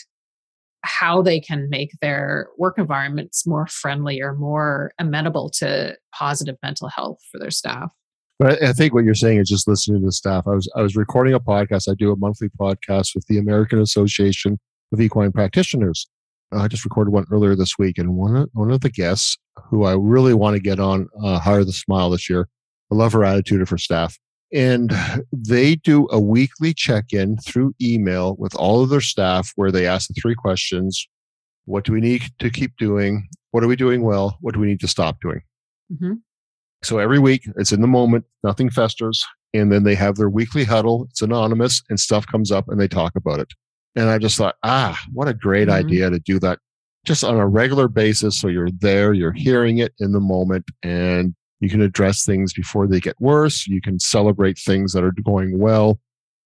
how 0.82 1.20
they 1.20 1.38
can 1.38 1.68
make 1.68 1.90
their 2.00 2.48
work 2.56 2.78
environments 2.78 3.46
more 3.46 3.66
friendly 3.66 4.20
or 4.20 4.34
more 4.34 4.92
amenable 4.98 5.50
to 5.50 5.94
positive 6.14 6.56
mental 6.62 6.88
health 6.88 7.18
for 7.30 7.38
their 7.38 7.50
staff. 7.50 7.90
But 8.38 8.62
I 8.62 8.72
think 8.72 8.94
what 8.94 9.04
you're 9.04 9.14
saying 9.14 9.38
is 9.38 9.48
just 9.48 9.68
listening 9.68 10.00
to 10.00 10.06
the 10.06 10.12
staff. 10.12 10.44
I 10.46 10.54
was 10.54 10.70
I 10.76 10.82
was 10.82 10.96
recording 10.96 11.34
a 11.34 11.40
podcast. 11.40 11.90
I 11.90 11.94
do 11.94 12.12
a 12.12 12.16
monthly 12.16 12.48
podcast 12.60 13.14
with 13.14 13.26
the 13.28 13.38
American 13.38 13.80
Association 13.80 14.58
of 14.92 15.00
Equine 15.00 15.32
Practitioners. 15.32 16.06
I 16.52 16.68
just 16.68 16.84
recorded 16.84 17.12
one 17.12 17.24
earlier 17.32 17.56
this 17.56 17.78
week, 17.78 17.98
and 17.98 18.14
one 18.14 18.36
of, 18.36 18.50
one 18.52 18.70
of 18.70 18.80
the 18.80 18.90
guests 18.90 19.36
who 19.70 19.84
I 19.84 19.94
really 19.94 20.34
want 20.34 20.54
to 20.54 20.62
get 20.62 20.78
on 20.78 21.08
uh, 21.22 21.38
Hire 21.38 21.64
the 21.64 21.72
Smile 21.72 22.10
this 22.10 22.30
year. 22.30 22.48
I 22.92 22.94
love 22.94 23.12
her 23.14 23.24
attitude 23.24 23.62
of 23.62 23.68
her 23.70 23.78
staff. 23.78 24.16
And 24.52 24.92
they 25.32 25.74
do 25.74 26.08
a 26.10 26.20
weekly 26.20 26.72
check 26.72 27.12
in 27.12 27.36
through 27.38 27.74
email 27.82 28.36
with 28.36 28.54
all 28.54 28.82
of 28.82 28.90
their 28.90 29.00
staff 29.00 29.52
where 29.56 29.72
they 29.72 29.86
ask 29.86 30.08
the 30.08 30.14
three 30.14 30.34
questions 30.34 31.06
What 31.64 31.84
do 31.84 31.92
we 31.92 32.00
need 32.00 32.22
to 32.38 32.50
keep 32.50 32.76
doing? 32.76 33.28
What 33.50 33.64
are 33.64 33.68
we 33.68 33.76
doing 33.76 34.02
well? 34.02 34.38
What 34.40 34.54
do 34.54 34.60
we 34.60 34.66
need 34.66 34.80
to 34.80 34.88
stop 34.88 35.20
doing? 35.20 35.40
Mm-hmm. 35.92 36.14
So 36.82 36.98
every 36.98 37.18
week, 37.18 37.48
it's 37.56 37.72
in 37.72 37.80
the 37.80 37.86
moment, 37.86 38.24
nothing 38.44 38.70
festers. 38.70 39.24
And 39.54 39.72
then 39.72 39.84
they 39.84 39.94
have 39.94 40.16
their 40.16 40.28
weekly 40.28 40.64
huddle. 40.64 41.06
It's 41.10 41.22
anonymous 41.22 41.82
and 41.88 41.98
stuff 41.98 42.26
comes 42.26 42.52
up 42.52 42.68
and 42.68 42.80
they 42.80 42.88
talk 42.88 43.12
about 43.16 43.40
it. 43.40 43.48
And 43.96 44.10
I 44.10 44.18
just 44.18 44.36
thought, 44.36 44.56
ah, 44.62 45.00
what 45.12 45.28
a 45.28 45.34
great 45.34 45.68
mm-hmm. 45.68 45.86
idea 45.86 46.10
to 46.10 46.18
do 46.18 46.38
that 46.40 46.58
just 47.06 47.24
on 47.24 47.36
a 47.36 47.46
regular 47.46 47.88
basis. 47.88 48.38
So 48.38 48.48
you're 48.48 48.70
there, 48.70 49.12
you're 49.14 49.32
hearing 49.32 49.78
it 49.78 49.94
in 49.98 50.12
the 50.12 50.20
moment, 50.20 50.66
and 50.82 51.34
you 51.60 51.70
can 51.70 51.80
address 51.80 52.24
things 52.24 52.52
before 52.52 52.86
they 52.86 53.00
get 53.00 53.16
worse. 53.20 53.66
You 53.66 53.80
can 53.80 53.98
celebrate 53.98 54.58
things 54.58 54.92
that 54.92 55.04
are 55.04 55.12
going 55.24 55.58
well. 55.58 55.98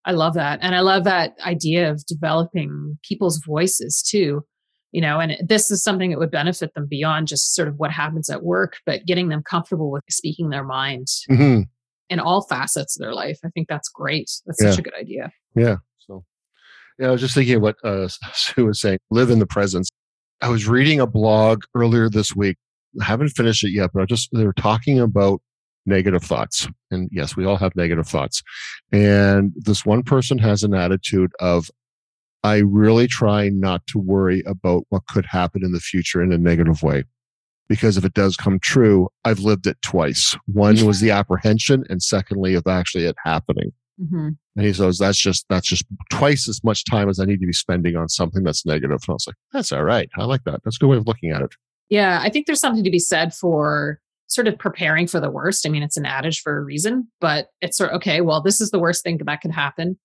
I 0.05 0.13
love 0.13 0.35
that. 0.35 0.61
And 0.63 0.75
I 0.75 0.81
love 0.81 1.05
that 1.05 1.35
idea 1.45 1.91
of 1.91 2.05
developing 2.07 2.99
people's 3.07 3.43
voices 3.45 4.03
too. 4.03 4.45
You 4.93 5.01
know, 5.01 5.21
and 5.21 5.37
this 5.47 5.71
is 5.71 5.85
something 5.85 6.11
that 6.11 6.19
would 6.19 6.33
benefit 6.33 6.75
them 6.75 6.87
beyond 6.89 7.29
just 7.29 7.55
sort 7.55 7.69
of 7.69 7.77
what 7.77 7.93
happens 7.93 8.29
at 8.29 8.43
work, 8.43 8.79
but 8.87 9.07
getting 9.07 9.29
them 9.29 9.43
comfortable 9.43 9.91
with 9.91 10.03
speaking 10.11 10.51
their 10.51 10.65
mind 10.65 11.07
mm-hmm. 11.31 11.63
in 12.09 12.19
all 12.19 12.43
facets 12.43 12.99
of 12.99 13.05
their 13.05 13.15
life. 13.15 13.39
I 13.45 13.51
think 13.51 13.69
that's 13.69 13.89
great. 13.89 14.29
That's 14.47 14.61
yeah. 14.61 14.71
such 14.71 14.81
a 14.81 14.83
good 14.83 14.95
idea. 14.99 15.31
Yeah. 15.55 15.77
So, 15.99 16.25
yeah, 16.99 17.07
I 17.07 17.11
was 17.13 17.21
just 17.21 17.35
thinking 17.35 17.57
of 17.57 17.63
what 17.63 17.77
uh, 17.85 18.09
Sue 18.33 18.67
was 18.67 18.81
saying 18.81 18.99
live 19.11 19.31
in 19.31 19.39
the 19.39 19.47
presence. 19.47 19.89
I 20.41 20.49
was 20.49 20.67
reading 20.67 20.99
a 20.99 21.07
blog 21.07 21.63
earlier 21.77 22.09
this 22.09 22.35
week 22.35 22.57
haven't 23.03 23.31
finished 23.31 23.65
it 23.65 23.71
yet, 23.71 23.91
but 23.93 24.03
I 24.03 24.07
just 24.07 24.29
they're 24.33 24.53
talking 24.53 25.01
about 25.01 25.41
negative 25.87 26.23
thoughts. 26.23 26.69
And 26.91 27.09
yes, 27.13 27.37
we 27.37 27.45
all 27.45 27.57
have 27.57 27.75
negative 27.77 28.07
thoughts. 28.07 28.43
And 28.93 29.53
this 29.57 29.85
one 29.87 30.03
person 30.03 30.39
has 30.39 30.63
an 30.63 30.75
attitude 30.75 31.33
of, 31.41 31.71
I 32.43 32.59
really 32.59 33.07
try 33.07 33.49
not 33.49 33.87
to 33.89 33.99
worry 33.99 34.43
about 34.47 34.85
what 34.89 35.07
could 35.07 35.27
happen 35.27 35.65
in 35.65 35.73
the 35.73 35.81
future 35.81 36.23
in 36.23 36.33
a 36.33 36.39
negative 36.39 36.83
way. 36.83 37.05
Because 37.69 37.97
if 37.97 38.05
it 38.05 38.15
does 38.15 38.37
come 38.37 38.59
true, 38.59 39.09
I've 39.25 39.41
lived 39.41 39.67
it 39.67 39.81
twice. 39.83 40.37
One 40.47 40.85
was 40.85 41.01
the 41.01 41.13
apprehension, 41.13 41.85
and 41.89 42.03
secondly, 42.03 42.55
of 42.55 42.67
actually 42.67 43.05
it 43.05 43.17
happening. 43.25 43.73
Mm-hmm. 44.01 44.31
And 44.57 44.67
he 44.67 44.73
says, 44.73 44.99
that's 44.99 45.19
just, 45.19 45.47
that's 45.49 45.69
just 45.69 45.85
twice 46.11 46.49
as 46.49 46.65
much 46.65 46.85
time 46.85 47.09
as 47.09 47.21
I 47.21 47.27
need 47.27 47.41
to 47.41 47.47
be 47.47 47.53
spending 47.53 47.95
on 47.97 48.09
something 48.09 48.43
that's 48.43 48.67
negative. 48.67 48.91
And 48.91 49.09
I 49.09 49.13
was 49.13 49.27
like, 49.27 49.37
that's 49.53 49.71
all 49.71 49.85
right. 49.85 50.11
I 50.17 50.25
like 50.25 50.45
that. 50.45 50.63
That's 50.65 50.77
a 50.77 50.81
good 50.81 50.89
way 50.89 50.97
of 50.97 51.07
looking 51.07 51.31
at 51.31 51.43
it. 51.43 51.53
Yeah, 51.91 52.21
I 52.23 52.31
think 52.31 52.47
there's 52.47 52.61
something 52.61 52.85
to 52.85 52.91
be 52.91 52.99
said 52.99 53.35
for 53.35 54.01
sort 54.29 54.47
of 54.47 54.57
preparing 54.59 55.09
for 55.09 55.21
the 55.21 55.31
worst. 55.31 55.67
I 55.67 55.71
mean, 55.71 55.83
it's 55.83 55.97
an 55.97 56.07
adage 56.07 56.41
for 56.41 56.57
a 56.57 56.63
reason, 56.63 57.09
but 57.21 57.49
it's 57.61 57.77
sort 57.77 57.91
of 57.91 57.97
okay, 57.97 58.21
well, 58.21 58.41
this 58.41 58.61
is 58.61 58.71
the 58.71 58.79
worst 58.79 59.03
thing 59.03 59.19
that 59.19 59.41
could 59.43 59.51
happen. 59.51 59.99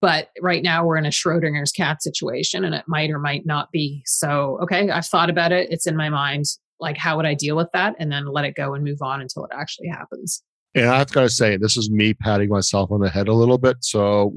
But 0.00 0.30
right 0.40 0.62
now 0.62 0.84
we're 0.84 0.96
in 0.96 1.06
a 1.06 1.10
Schrodinger's 1.10 1.72
cat 1.72 2.02
situation 2.02 2.64
and 2.64 2.74
it 2.74 2.84
might 2.88 3.10
or 3.10 3.18
might 3.18 3.44
not 3.44 3.70
be. 3.70 4.02
So, 4.06 4.58
okay, 4.62 4.90
I've 4.90 5.06
thought 5.06 5.30
about 5.30 5.52
it. 5.52 5.70
It's 5.70 5.86
in 5.86 5.96
my 5.96 6.08
mind. 6.08 6.46
Like, 6.80 6.96
how 6.96 7.16
would 7.16 7.26
I 7.26 7.34
deal 7.34 7.54
with 7.54 7.68
that? 7.74 7.96
And 7.98 8.10
then 8.10 8.26
let 8.26 8.46
it 8.46 8.54
go 8.54 8.72
and 8.72 8.82
move 8.82 9.02
on 9.02 9.20
until 9.20 9.44
it 9.44 9.50
actually 9.54 9.88
happens. 9.88 10.42
And 10.74 10.86
I've 10.86 11.12
got 11.12 11.22
to 11.22 11.28
say, 11.28 11.58
this 11.58 11.76
is 11.76 11.90
me 11.90 12.14
patting 12.14 12.48
myself 12.48 12.90
on 12.90 13.00
the 13.00 13.10
head 13.10 13.28
a 13.28 13.34
little 13.34 13.58
bit. 13.58 13.76
So, 13.80 14.34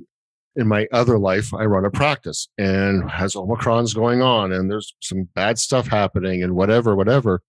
in 0.56 0.68
my 0.68 0.88
other 0.92 1.18
life, 1.18 1.54
I 1.54 1.66
run 1.66 1.86
a 1.86 1.92
practice 1.92 2.48
and 2.58 3.10
has 3.10 3.36
Omicron's 3.36 3.94
going 3.94 4.22
on 4.22 4.52
and 4.52 4.70
there's 4.70 4.94
some 5.02 5.28
bad 5.36 5.58
stuff 5.58 5.88
happening 5.88 6.44
and 6.44 6.56
whatever, 6.56 6.96
whatever. 6.96 7.42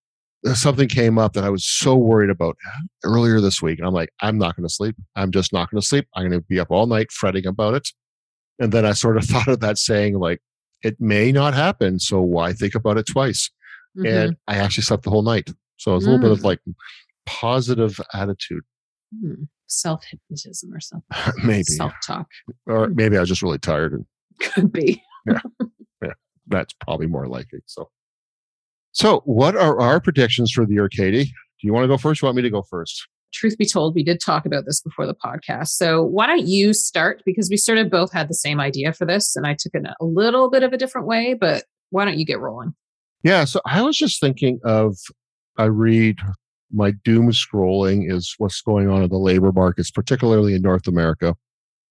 Something 0.55 0.88
came 0.88 1.19
up 1.19 1.33
that 1.35 1.45
I 1.45 1.51
was 1.51 1.64
so 1.67 1.97
worried 1.97 2.31
about 2.31 2.57
earlier 3.03 3.40
this 3.40 3.62
week. 3.62 3.79
And 3.79 3.88
I'm 3.88 3.95
like, 3.95 4.11
I'm 4.21 4.37
not 4.37 4.57
going 4.57 4.69
to 4.69 4.75
sleep. 4.75 4.95
I'm 5.17 5.31
just 5.31 5.53
not 5.53 5.71
going 5.71 5.81
to 5.81 5.87
sleep. 5.87 6.07
I'm 6.14 6.29
going 6.29 6.40
to 6.40 6.47
be 6.47 6.61
up 6.61 6.71
all 6.71 6.87
night 6.87 7.11
fretting 7.11 7.47
about 7.47 7.75
it. 7.75 7.88
And 8.59 8.71
then 8.71 8.85
I 8.85 8.93
sort 8.93 9.17
of 9.17 9.25
thought 9.25 9.49
of 9.49 9.61
that 9.61 9.79
saying, 9.79 10.19
like, 10.19 10.40
it 10.83 11.01
may 11.01 11.33
not 11.33 11.55
happen. 11.55 11.99
So 11.99 12.21
why 12.21 12.53
think 12.53 12.75
about 12.75 12.99
it 12.99 13.07
twice? 13.07 13.51
Mm-hmm. 13.97 14.07
And 14.07 14.37
I 14.47 14.57
actually 14.57 14.85
slept 14.85 15.05
the 15.05 15.11
whole 15.11 15.23
night. 15.23 15.51
So 15.77 15.97
it's 15.97 16.05
a 16.05 16.11
little 16.11 16.23
bit 16.23 16.31
of 16.31 16.40
mm. 16.40 16.45
like 16.45 16.61
positive 17.27 17.99
attitude. 18.12 18.64
Mm. 19.14 19.49
Self 19.81 20.05
hypnotism 20.05 20.73
or 20.73 20.81
something. 20.81 21.33
maybe. 21.45 21.65
Self 21.65 21.93
talk. 22.07 22.27
Or 22.67 22.89
mm. 22.89 22.95
maybe 22.95 23.17
I 23.17 23.21
was 23.21 23.29
just 23.29 23.43
really 23.43 23.59
tired. 23.59 23.93
And, 23.93 24.07
Could 24.41 24.73
be. 24.73 25.03
yeah. 25.27 25.41
Yeah. 26.03 26.13
That's 26.47 26.75
probably 26.81 27.07
more 27.07 27.27
likely. 27.27 27.61
So, 27.67 27.89
so 28.93 29.23
what 29.25 29.57
are 29.57 29.81
our 29.81 30.01
predictions 30.01 30.53
for 30.53 30.67
the 30.67 30.75
year, 30.75 30.89
Katie? 30.89 31.25
Do 31.25 31.67
you 31.67 31.73
want 31.73 31.85
to 31.85 31.89
go 31.89 31.97
first? 31.97 32.21
You 32.21 32.27
want 32.27 32.37
me 32.37 32.43
to 32.43 32.51
go 32.51 32.63
first? 32.63 33.07
truth 33.35 33.59
be 33.59 33.67
told, 33.67 33.95
we 33.95 34.05
did 34.05 34.21
talk 34.21 34.47
about 34.47 34.65
this 34.65 34.81
before 34.81 35.07
the 35.07 35.15
podcast. 35.15 35.69
So 35.69 36.03
why 36.03 36.27
don't 36.27 36.47
you 36.47 36.73
start? 36.73 37.23
Because 37.27 37.51
we 37.51 37.57
sort 37.57 37.79
of 37.79 37.91
both 37.91 38.13
had 38.13 38.29
the 38.29 38.35
same 38.35 38.61
idea 38.61 38.93
for 38.93 39.05
this, 39.05 39.37
and 39.37 39.47
I 39.47 39.57
took 39.59 39.75
it 39.75 39.85
a 40.01 40.05
little 40.05 40.51
bit 40.51 40.63
of 40.63 40.73
a 40.73 40.79
different 40.79 41.07
way, 41.07 41.35
but 41.35 41.65
why 41.91 42.05
don't 42.05 42.19
you 42.19 42.25
get 42.25 42.41
rolling? 42.41 42.75
Yeah. 43.23 43.45
So 43.45 43.61
I 43.67 43.83
was 43.83 43.97
just 43.97 44.21
thinking 44.21 44.61
of, 44.65 44.97
I 45.59 45.65
read 45.65 46.19
my 46.75 46.93
doom 47.05 47.31
scrolling 47.31 48.11
is 48.11 48.35
what's 48.39 48.61
going 48.61 48.89
on 48.89 49.03
in 49.03 49.09
the 49.09 49.19
labor 49.19 49.53
markets, 49.53 49.91
particularly 49.91 50.55
in 50.55 50.63
North 50.63 50.87
America, 50.87 51.35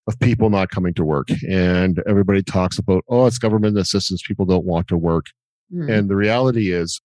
of 0.07 0.19
people 0.19 0.49
not 0.49 0.69
coming 0.69 0.93
to 0.95 1.03
work. 1.03 1.29
And 1.49 2.01
everybody 2.07 2.43
talks 2.43 2.77
about, 2.77 3.03
oh, 3.07 3.25
it's 3.25 3.37
government 3.37 3.77
assistance. 3.77 4.21
People 4.27 4.45
don't 4.45 4.65
want 4.65 4.87
to 4.89 4.97
work. 4.97 5.27
Mm. 5.73 5.91
And 5.91 6.09
the 6.09 6.15
reality 6.15 6.71
is, 6.71 7.01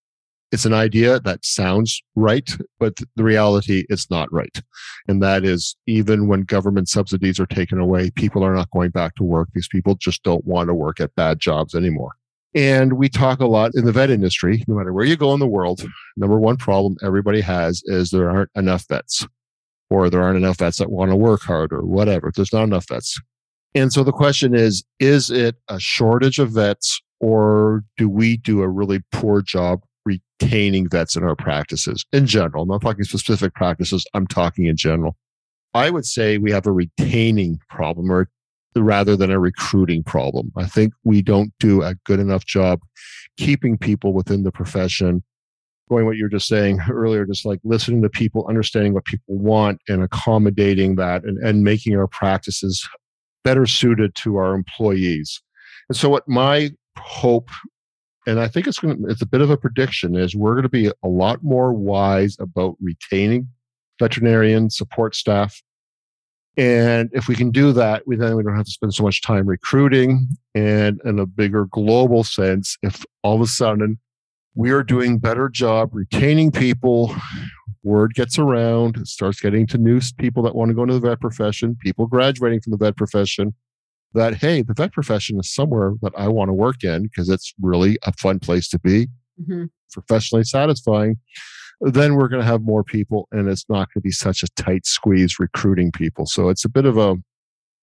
it's 0.50 0.64
an 0.64 0.72
idea 0.72 1.20
that 1.20 1.44
sounds 1.44 2.02
right, 2.14 2.56
but 2.78 2.96
the 3.16 3.22
reality 3.22 3.84
it's 3.90 4.10
not 4.10 4.32
right. 4.32 4.62
And 5.06 5.22
that 5.22 5.44
is 5.44 5.76
even 5.86 6.26
when 6.26 6.42
government 6.42 6.88
subsidies 6.88 7.38
are 7.38 7.46
taken 7.46 7.78
away, 7.78 8.10
people 8.10 8.42
are 8.42 8.54
not 8.54 8.70
going 8.70 8.90
back 8.90 9.14
to 9.16 9.24
work. 9.24 9.50
These 9.52 9.68
people 9.68 9.94
just 9.96 10.22
don't 10.22 10.46
want 10.46 10.68
to 10.68 10.74
work 10.74 11.00
at 11.00 11.14
bad 11.14 11.38
jobs 11.38 11.74
anymore. 11.74 12.12
And 12.54 12.94
we 12.94 13.08
talk 13.08 13.40
a 13.40 13.46
lot 13.46 13.72
in 13.74 13.84
the 13.84 13.92
vet 13.92 14.10
industry, 14.10 14.64
no 14.66 14.74
matter 14.74 14.92
where 14.92 15.04
you 15.04 15.16
go 15.16 15.34
in 15.34 15.40
the 15.40 15.46
world, 15.46 15.82
number 16.16 16.38
one 16.38 16.56
problem 16.56 16.96
everybody 17.02 17.40
has 17.42 17.82
is 17.84 18.10
there 18.10 18.30
aren't 18.30 18.50
enough 18.56 18.86
vets, 18.88 19.26
or 19.90 20.08
there 20.08 20.22
aren't 20.22 20.38
enough 20.38 20.58
vets 20.58 20.78
that 20.78 20.90
want 20.90 21.10
to 21.10 21.16
work 21.16 21.42
hard, 21.42 21.72
or 21.72 21.84
whatever. 21.84 22.32
There's 22.34 22.52
not 22.52 22.64
enough 22.64 22.88
vets. 22.88 23.20
And 23.74 23.92
so 23.92 24.02
the 24.02 24.12
question 24.12 24.54
is 24.54 24.82
is 24.98 25.30
it 25.30 25.56
a 25.68 25.78
shortage 25.78 26.38
of 26.38 26.52
vets, 26.52 27.00
or 27.20 27.84
do 27.96 28.08
we 28.08 28.38
do 28.38 28.62
a 28.62 28.68
really 28.68 29.02
poor 29.12 29.42
job 29.42 29.80
retaining 30.40 30.88
vets 30.88 31.16
in 31.16 31.22
our 31.22 31.36
practices 31.36 32.04
in 32.12 32.26
general. 32.26 32.62
I'm 32.62 32.68
not 32.68 32.80
talking 32.80 33.04
specific 33.04 33.54
practices, 33.54 34.06
I'm 34.14 34.26
talking 34.26 34.66
in 34.66 34.76
general. 34.76 35.16
I 35.74 35.90
would 35.90 36.06
say 36.06 36.38
we 36.38 36.50
have 36.50 36.66
a 36.66 36.72
retaining 36.72 37.60
problem 37.68 38.10
or 38.10 38.30
rather 38.82 39.16
than 39.16 39.30
a 39.30 39.38
recruiting 39.38 40.02
problem. 40.02 40.52
I 40.56 40.66
think 40.66 40.92
we 41.04 41.22
don't 41.22 41.52
do 41.58 41.82
a 41.82 41.94
good 42.04 42.20
enough 42.20 42.44
job 42.44 42.80
keeping 43.36 43.78
people 43.78 44.12
within 44.12 44.42
the 44.42 44.52
profession. 44.52 45.22
Going 45.88 46.04
what 46.04 46.16
you 46.16 46.24
were 46.24 46.30
just 46.30 46.48
saying 46.48 46.80
earlier, 46.90 47.24
just 47.24 47.46
like 47.46 47.60
listening 47.64 48.02
to 48.02 48.10
people, 48.10 48.46
understanding 48.48 48.94
what 48.94 49.04
people 49.04 49.38
want 49.38 49.80
and 49.88 50.02
accommodating 50.02 50.96
that 50.96 51.24
and, 51.24 51.38
and 51.38 51.62
making 51.62 51.96
our 51.96 52.08
practices 52.08 52.86
better 53.44 53.66
suited 53.66 54.14
to 54.16 54.36
our 54.36 54.54
employees. 54.54 55.40
And 55.88 55.96
so 55.96 56.08
what 56.08 56.28
my 56.28 56.70
hope 56.98 57.48
and 58.26 58.40
I 58.40 58.46
think 58.46 58.66
it's 58.66 58.78
going 58.78 58.98
to, 58.98 59.08
it's 59.08 59.22
a 59.22 59.26
bit 59.26 59.40
of 59.40 59.48
a 59.48 59.56
prediction 59.56 60.14
is 60.14 60.36
we're 60.36 60.52
going 60.52 60.64
to 60.64 60.68
be 60.68 60.88
a 61.02 61.08
lot 61.08 61.42
more 61.42 61.72
wise 61.72 62.36
about 62.38 62.76
retaining 62.78 63.48
veterinarian 63.98 64.68
support 64.68 65.14
staff. 65.14 65.62
And 66.58 67.08
if 67.12 67.28
we 67.28 67.36
can 67.36 67.52
do 67.52 67.72
that, 67.72 68.02
we 68.06 68.16
then 68.16 68.36
we 68.36 68.42
don't 68.42 68.56
have 68.56 68.64
to 68.64 68.70
spend 68.70 68.92
so 68.92 69.04
much 69.04 69.22
time 69.22 69.46
recruiting. 69.46 70.28
And 70.56 71.00
in 71.04 71.20
a 71.20 71.26
bigger 71.26 71.66
global 71.66 72.24
sense, 72.24 72.76
if 72.82 73.04
all 73.22 73.36
of 73.36 73.40
a 73.40 73.46
sudden 73.46 73.98
we 74.56 74.70
are 74.72 74.82
doing 74.82 75.18
better 75.18 75.48
job 75.48 75.90
retaining 75.92 76.50
people, 76.50 77.14
word 77.84 78.14
gets 78.14 78.40
around, 78.40 78.96
it 78.96 79.06
starts 79.06 79.40
getting 79.40 79.68
to 79.68 79.78
new 79.78 80.00
people 80.18 80.42
that 80.42 80.56
want 80.56 80.68
to 80.70 80.74
go 80.74 80.82
into 80.82 80.94
the 80.94 81.08
vet 81.08 81.20
profession, 81.20 81.76
people 81.80 82.08
graduating 82.08 82.60
from 82.60 82.72
the 82.72 82.76
vet 82.76 82.96
profession, 82.96 83.54
that 84.14 84.34
hey 84.34 84.62
the 84.62 84.74
vet 84.74 84.92
profession 84.92 85.38
is 85.38 85.52
somewhere 85.52 85.92
that 86.02 86.12
i 86.16 86.26
want 86.26 86.48
to 86.48 86.52
work 86.52 86.82
in 86.82 87.02
because 87.02 87.28
it's 87.28 87.52
really 87.60 87.98
a 88.04 88.12
fun 88.14 88.38
place 88.38 88.68
to 88.68 88.78
be 88.78 89.06
mm-hmm. 89.40 89.64
professionally 89.92 90.44
satisfying 90.44 91.16
then 91.80 92.14
we're 92.14 92.28
going 92.28 92.42
to 92.42 92.46
have 92.46 92.62
more 92.62 92.82
people 92.82 93.28
and 93.30 93.48
it's 93.48 93.64
not 93.68 93.88
going 93.88 94.00
to 94.00 94.06
be 94.06 94.10
such 94.10 94.42
a 94.42 94.48
tight 94.56 94.86
squeeze 94.86 95.38
recruiting 95.38 95.92
people. 95.92 96.26
So 96.26 96.48
it's 96.48 96.64
a 96.64 96.68
bit 96.68 96.84
of 96.84 96.98
a 96.98 97.16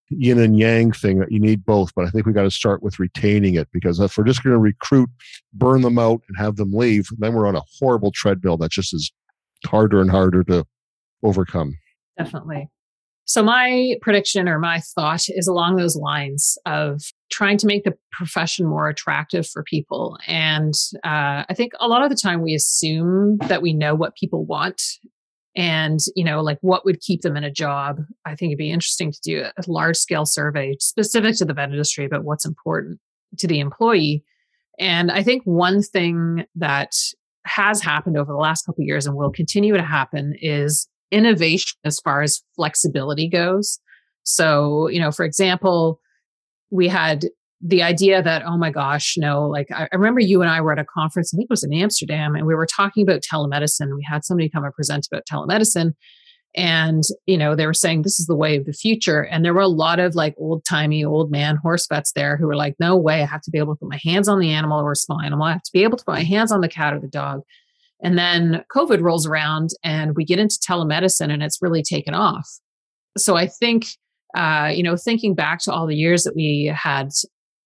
yin 0.10 0.40
and 0.40 0.60
yang 0.60 0.92
thing 0.92 1.18
that 1.18 1.32
you 1.32 1.40
need 1.40 1.66
both 1.66 1.92
but 1.96 2.06
i 2.06 2.12
think 2.12 2.28
we 2.28 2.32
got 2.32 2.44
to 2.44 2.52
start 2.52 2.84
with 2.84 3.00
retaining 3.00 3.56
it 3.56 3.68
because 3.74 4.00
if 4.00 4.16
we're 4.16 4.24
just 4.24 4.44
going 4.44 4.54
to 4.54 4.60
recruit 4.60 5.10
burn 5.52 5.82
them 5.82 5.98
out 5.98 6.22
and 6.28 6.38
have 6.38 6.58
them 6.58 6.72
leave 6.72 7.08
then 7.18 7.34
we're 7.34 7.48
on 7.48 7.56
a 7.56 7.64
horrible 7.80 8.12
treadmill 8.12 8.56
that 8.56 8.70
just 8.70 8.94
is 8.94 9.12
harder 9.66 10.02
and 10.02 10.12
harder 10.12 10.44
to 10.44 10.66
overcome. 11.24 11.78
Definitely. 12.18 12.70
So, 13.26 13.42
my 13.42 13.96
prediction 14.02 14.48
or 14.48 14.60
my 14.60 14.80
thought 14.80 15.28
is 15.30 15.48
along 15.48 15.78
those 15.78 15.96
lines 15.96 16.58
of 16.66 17.02
trying 17.32 17.58
to 17.58 17.68
make 17.68 17.84
the 17.84 17.94
profession 18.12 18.68
more 18.68 18.88
attractive 18.88 19.48
for 19.48 19.64
people. 19.64 20.18
And 20.28 20.74
uh, 21.04 21.44
I 21.50 21.54
think 21.56 21.74
a 21.80 21.88
lot 21.88 22.04
of 22.04 22.10
the 22.10 22.16
time 22.16 22.42
we 22.42 22.54
assume 22.54 23.38
that 23.48 23.62
we 23.62 23.74
know 23.74 23.96
what 23.96 24.16
people 24.16 24.46
want 24.46 24.82
and, 25.56 26.00
you 26.16 26.24
know, 26.24 26.42
like 26.42 26.60
what 26.62 26.86
would 26.86 27.00
keep 27.02 27.22
them 27.22 27.36
in 27.38 27.44
a 27.44 27.52
job. 27.52 28.02
I 28.26 28.36
think 28.36 28.52
it'd 28.52 28.58
be 28.58 28.72
interesting 28.72 29.12
to 29.12 29.20
do 29.24 29.44
a 29.44 29.64
large 29.68 29.98
scale 29.98 30.26
survey 30.26 30.76
specific 30.80 31.36
to 31.38 31.46
the 31.46 31.54
vet 31.54 31.72
industry 31.72 32.06
about 32.06 32.26
what's 32.26 32.46
important 32.46 33.00
to 33.40 33.48
the 33.48 33.60
employee. 33.60 34.24
And 34.78 35.12
I 35.12 35.24
think 35.24 35.44
one 35.44 35.82
thing 35.82 36.46
that 36.56 36.92
has 37.46 37.82
happened 37.82 38.18
over 38.18 38.32
the 38.32 38.38
last 38.38 38.66
couple 38.66 38.82
of 38.82 38.88
years 38.88 39.06
and 39.06 39.16
will 39.16 39.32
continue 39.32 39.76
to 39.76 39.84
happen 39.84 40.36
is 40.42 40.88
innovation 41.12 41.78
as 41.86 42.00
far 42.00 42.22
as 42.22 42.42
flexibility 42.56 43.30
goes. 43.30 43.80
So, 44.24 44.90
you 44.90 45.00
know, 45.00 45.12
for 45.12 45.24
example, 45.24 46.02
we 46.76 46.88
had 46.88 47.26
the 47.62 47.82
idea 47.82 48.22
that, 48.22 48.44
oh 48.46 48.58
my 48.58 48.70
gosh, 48.70 49.16
no, 49.18 49.48
like 49.48 49.72
I, 49.72 49.88
I, 49.92 49.96
remember 49.96 50.20
you 50.20 50.42
and 50.42 50.52
I 50.52 50.62
were 50.62 50.74
at 50.74 50.80
a 50.80 50.86
conference, 50.86 51.34
I 51.34 51.38
think 51.38 51.48
it 51.50 51.54
was 51.54 51.64
in 51.64 51.74
Amsterdam, 51.74 52.36
and 52.36 52.46
we 52.46 52.54
were 52.54 52.68
talking 52.68 53.04
about 53.04 53.22
telemedicine. 53.22 53.96
We 53.96 54.06
had 54.08 54.26
somebody 54.26 54.50
come 54.50 54.64
and 54.64 54.74
present 54.74 55.08
about 55.12 55.24
telemedicine. 55.32 55.94
And, 56.58 57.04
you 57.26 57.38
know, 57.38 57.56
they 57.56 57.66
were 57.66 57.74
saying 57.74 58.02
this 58.02 58.20
is 58.20 58.28
the 58.28 58.36
way 58.36 58.56
of 58.56 58.66
the 58.66 58.74
future. 58.74 59.22
And 59.22 59.44
there 59.44 59.54
were 59.54 59.62
a 59.62 59.68
lot 59.68 60.00
of 60.00 60.16
like 60.16 60.36
old 60.38 60.64
timey 60.64 61.04
old 61.04 61.30
man 61.30 61.58
horse 61.58 61.86
vets 61.88 62.14
there 62.14 62.38
who 62.38 62.48
were 62.48 62.56
like, 62.56 62.76
no 62.80 62.96
way, 62.96 63.22
I 63.22 63.26
have 63.26 63.42
to 63.42 63.52
be 63.52 63.58
able 63.58 63.76
to 63.76 63.80
put 63.80 63.90
my 63.90 64.00
hands 64.04 64.30
on 64.30 64.40
the 64.40 64.52
animal 64.52 64.80
or 64.80 64.94
a 64.94 64.96
small. 64.96 65.20
I 65.20 65.52
have 65.52 65.64
to 65.64 65.72
be 65.74 65.84
able 65.84 65.98
to 65.98 66.06
put 66.06 66.14
my 66.14 66.24
hands 66.24 66.54
on 66.54 66.62
the 66.62 66.70
cat 66.70 66.94
or 66.94 67.00
the 67.00 67.08
dog. 67.08 67.42
And 68.02 68.18
then 68.18 68.64
COVID 68.74 69.02
rolls 69.02 69.28
around 69.28 69.72
and 69.84 70.16
we 70.16 70.24
get 70.24 70.40
into 70.40 70.58
telemedicine 70.58 71.32
and 71.32 71.44
it's 71.44 71.62
really 71.62 71.84
taken 71.84 72.14
off. 72.14 72.50
So 73.18 73.36
I 73.36 73.48
think, 73.48 73.88
uh, 74.36 74.72
you 74.74 74.84
know, 74.84 74.96
thinking 74.96 75.34
back 75.34 75.60
to 75.60 75.72
all 75.72 75.88
the 75.88 75.96
years 75.96 76.24
that 76.24 76.36
we 76.36 76.72
had, 76.76 77.10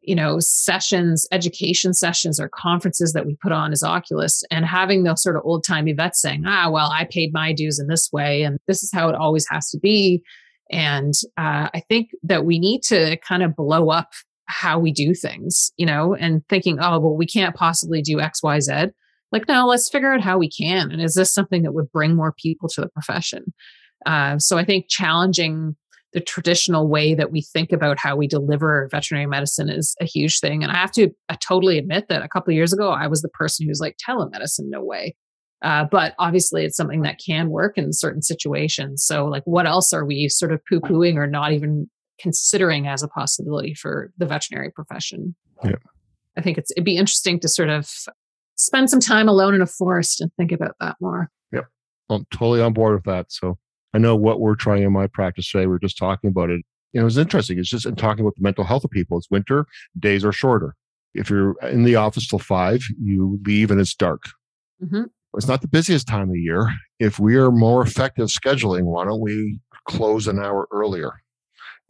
you 0.02 0.16
know, 0.16 0.38
sessions, 0.40 1.28
education 1.32 1.94
sessions 1.94 2.40
or 2.40 2.50
conferences 2.50 3.14
that 3.14 3.26
we 3.26 3.36
put 3.42 3.52
on 3.52 3.72
as 3.72 3.84
Oculus 3.84 4.44
and 4.52 4.66
having 4.66 5.04
those 5.04 5.22
sort 5.22 5.36
of 5.36 5.42
old 5.46 5.64
timey 5.64 5.94
vets 5.94 6.22
saying, 6.22 6.44
ah, 6.46 6.70
well, 6.70 6.90
I 6.92 7.06
paid 7.06 7.34
my 7.34 7.54
dues 7.54 7.80
in 7.80 7.88
this 7.88 8.10
way 8.14 8.44
and 8.44 8.60
this 8.68 8.84
is 8.84 8.92
how 8.94 9.10
it 9.10 9.16
always 9.16 9.48
has 9.50 9.70
to 9.72 9.80
be. 9.80 10.22
And 10.72 11.14
uh, 11.38 11.70
I 11.74 11.82
think 11.90 12.12
that 12.24 12.46
we 12.46 12.60
need 12.60 12.84
to 12.84 13.18
kind 13.18 13.42
of 13.42 13.56
blow 13.56 13.90
up 13.90 14.12
how 14.46 14.80
we 14.80 14.92
do 14.92 15.14
things, 15.14 15.72
you 15.78 15.86
know, 15.86 16.16
and 16.16 16.48
thinking, 16.48 16.80
oh, 16.80 17.00
well, 17.00 17.18
we 17.18 17.26
can't 17.26 17.56
possibly 17.56 18.02
do 18.02 18.20
X, 18.20 18.42
Y, 18.44 18.60
Z 18.60 18.90
like 19.32 19.48
no 19.48 19.66
let's 19.68 19.90
figure 19.90 20.14
out 20.14 20.22
how 20.22 20.38
we 20.38 20.50
can 20.50 20.92
and 20.92 21.02
is 21.02 21.14
this 21.14 21.34
something 21.34 21.64
that 21.64 21.74
would 21.74 21.92
bring 21.92 22.16
more 22.16 22.34
people 22.34 22.70
to 22.70 22.82
the 22.82 22.90
profession 22.90 23.54
uh, 24.06 24.38
so 24.38 24.58
i 24.58 24.66
think 24.66 24.86
challenging 24.90 25.76
the 26.14 26.20
traditional 26.20 26.88
way 26.88 27.14
that 27.14 27.32
we 27.32 27.42
think 27.42 27.72
about 27.72 28.00
how 28.00 28.16
we 28.16 28.28
deliver 28.28 28.88
veterinary 28.92 29.28
medicine 29.28 29.70
is 29.70 29.96
a 30.02 30.06
huge 30.06 30.40
thing 30.40 30.64
and 30.64 30.72
i 30.72 30.76
have 30.76 30.92
to 30.92 31.10
I 31.30 31.36
totally 31.36 31.78
admit 31.78 32.08
that 32.10 32.24
a 32.24 32.30
couple 32.30 32.52
of 32.52 32.56
years 32.56 32.74
ago 32.74 32.90
i 32.90 33.08
was 33.08 33.22
the 33.22 33.30
person 33.30 33.68
who's 33.68 33.80
like 33.80 33.98
telemedicine 34.08 34.70
no 34.70 34.84
way 34.84 35.16
uh, 35.62 35.84
but 35.84 36.16
obviously 36.20 36.64
it's 36.64 36.78
something 36.78 37.02
that 37.02 37.20
can 37.24 37.50
work 37.50 37.78
in 37.78 37.92
certain 37.92 38.22
situations 38.22 39.04
so 39.04 39.26
like 39.26 39.44
what 39.46 39.66
else 39.66 39.92
are 39.94 40.06
we 40.06 40.30
sort 40.30 40.54
of 40.54 40.62
poo-pooing 40.66 41.16
or 41.16 41.28
not 41.28 41.52
even 41.52 41.90
considering 42.20 42.88
as 42.88 43.02
a 43.02 43.08
possibility 43.08 43.74
for 43.74 44.12
the 44.18 44.26
veterinary 44.26 44.70
profession. 44.70 45.36
Yeah. 45.64 45.76
I 46.38 46.42
think 46.42 46.58
it's 46.58 46.72
it'd 46.72 46.86
be 46.86 46.98
interesting 46.98 47.40
to 47.40 47.48
sort 47.48 47.70
of 47.70 47.90
spend 48.56 48.90
some 48.90 49.00
time 49.00 49.28
alone 49.28 49.56
in 49.56 49.62
a 49.62 49.66
forest 49.66 50.22
and 50.22 50.32
think 50.36 50.52
about 50.52 50.76
that 50.80 50.98
more. 51.02 51.30
Yep. 51.52 51.66
I'm 52.10 52.26
totally 52.32 52.62
on 52.62 52.74
board 52.74 52.96
with 52.96 53.06
that. 53.06 53.32
So 53.32 53.58
I 53.94 53.98
know 53.98 54.16
what 54.16 54.40
we're 54.40 54.56
trying 54.56 54.84
in 54.84 54.94
my 54.94 55.08
practice 55.08 55.52
today. 55.52 55.66
We 55.66 55.76
are 55.76 55.80
just 55.80 55.98
talking 55.98 56.30
about 56.30 56.50
it. 56.50 56.62
You 56.94 57.02
know, 57.02 57.08
it's 57.08 57.18
interesting. 57.18 57.60
It's 57.60 57.70
just 57.70 57.86
in 57.86 57.96
talking 57.96 58.22
about 58.22 58.36
the 58.36 58.44
mental 58.44 58.64
health 58.64 58.84
of 58.84 58.92
people. 58.92 59.18
It's 59.18 59.30
winter, 59.30 59.66
days 59.98 60.26
are 60.26 60.32
shorter. 60.32 60.76
If 61.14 61.30
you're 61.30 61.56
in 61.64 61.84
the 61.84 61.96
office 61.96 62.28
till 62.28 62.40
five, 62.40 62.84
you 63.02 63.40
leave 63.46 63.72
and 63.72 63.80
it's 63.80 63.96
dark. 63.96 64.24
Mm-hmm. 64.84 65.04
It's 65.36 65.48
not 65.48 65.62
the 65.62 65.68
busiest 65.68 66.08
time 66.08 66.30
of 66.30 66.34
the 66.34 66.40
year. 66.40 66.72
If 67.00 67.20
we 67.20 67.36
are 67.36 67.52
more 67.52 67.82
effective 67.84 68.30
scheduling, 68.30 68.84
why 68.84 69.06
don't 69.06 69.22
we 69.22 69.60
close 69.88 70.28
an 70.28 70.40
hour 70.40 70.68
earlier? 70.72 71.14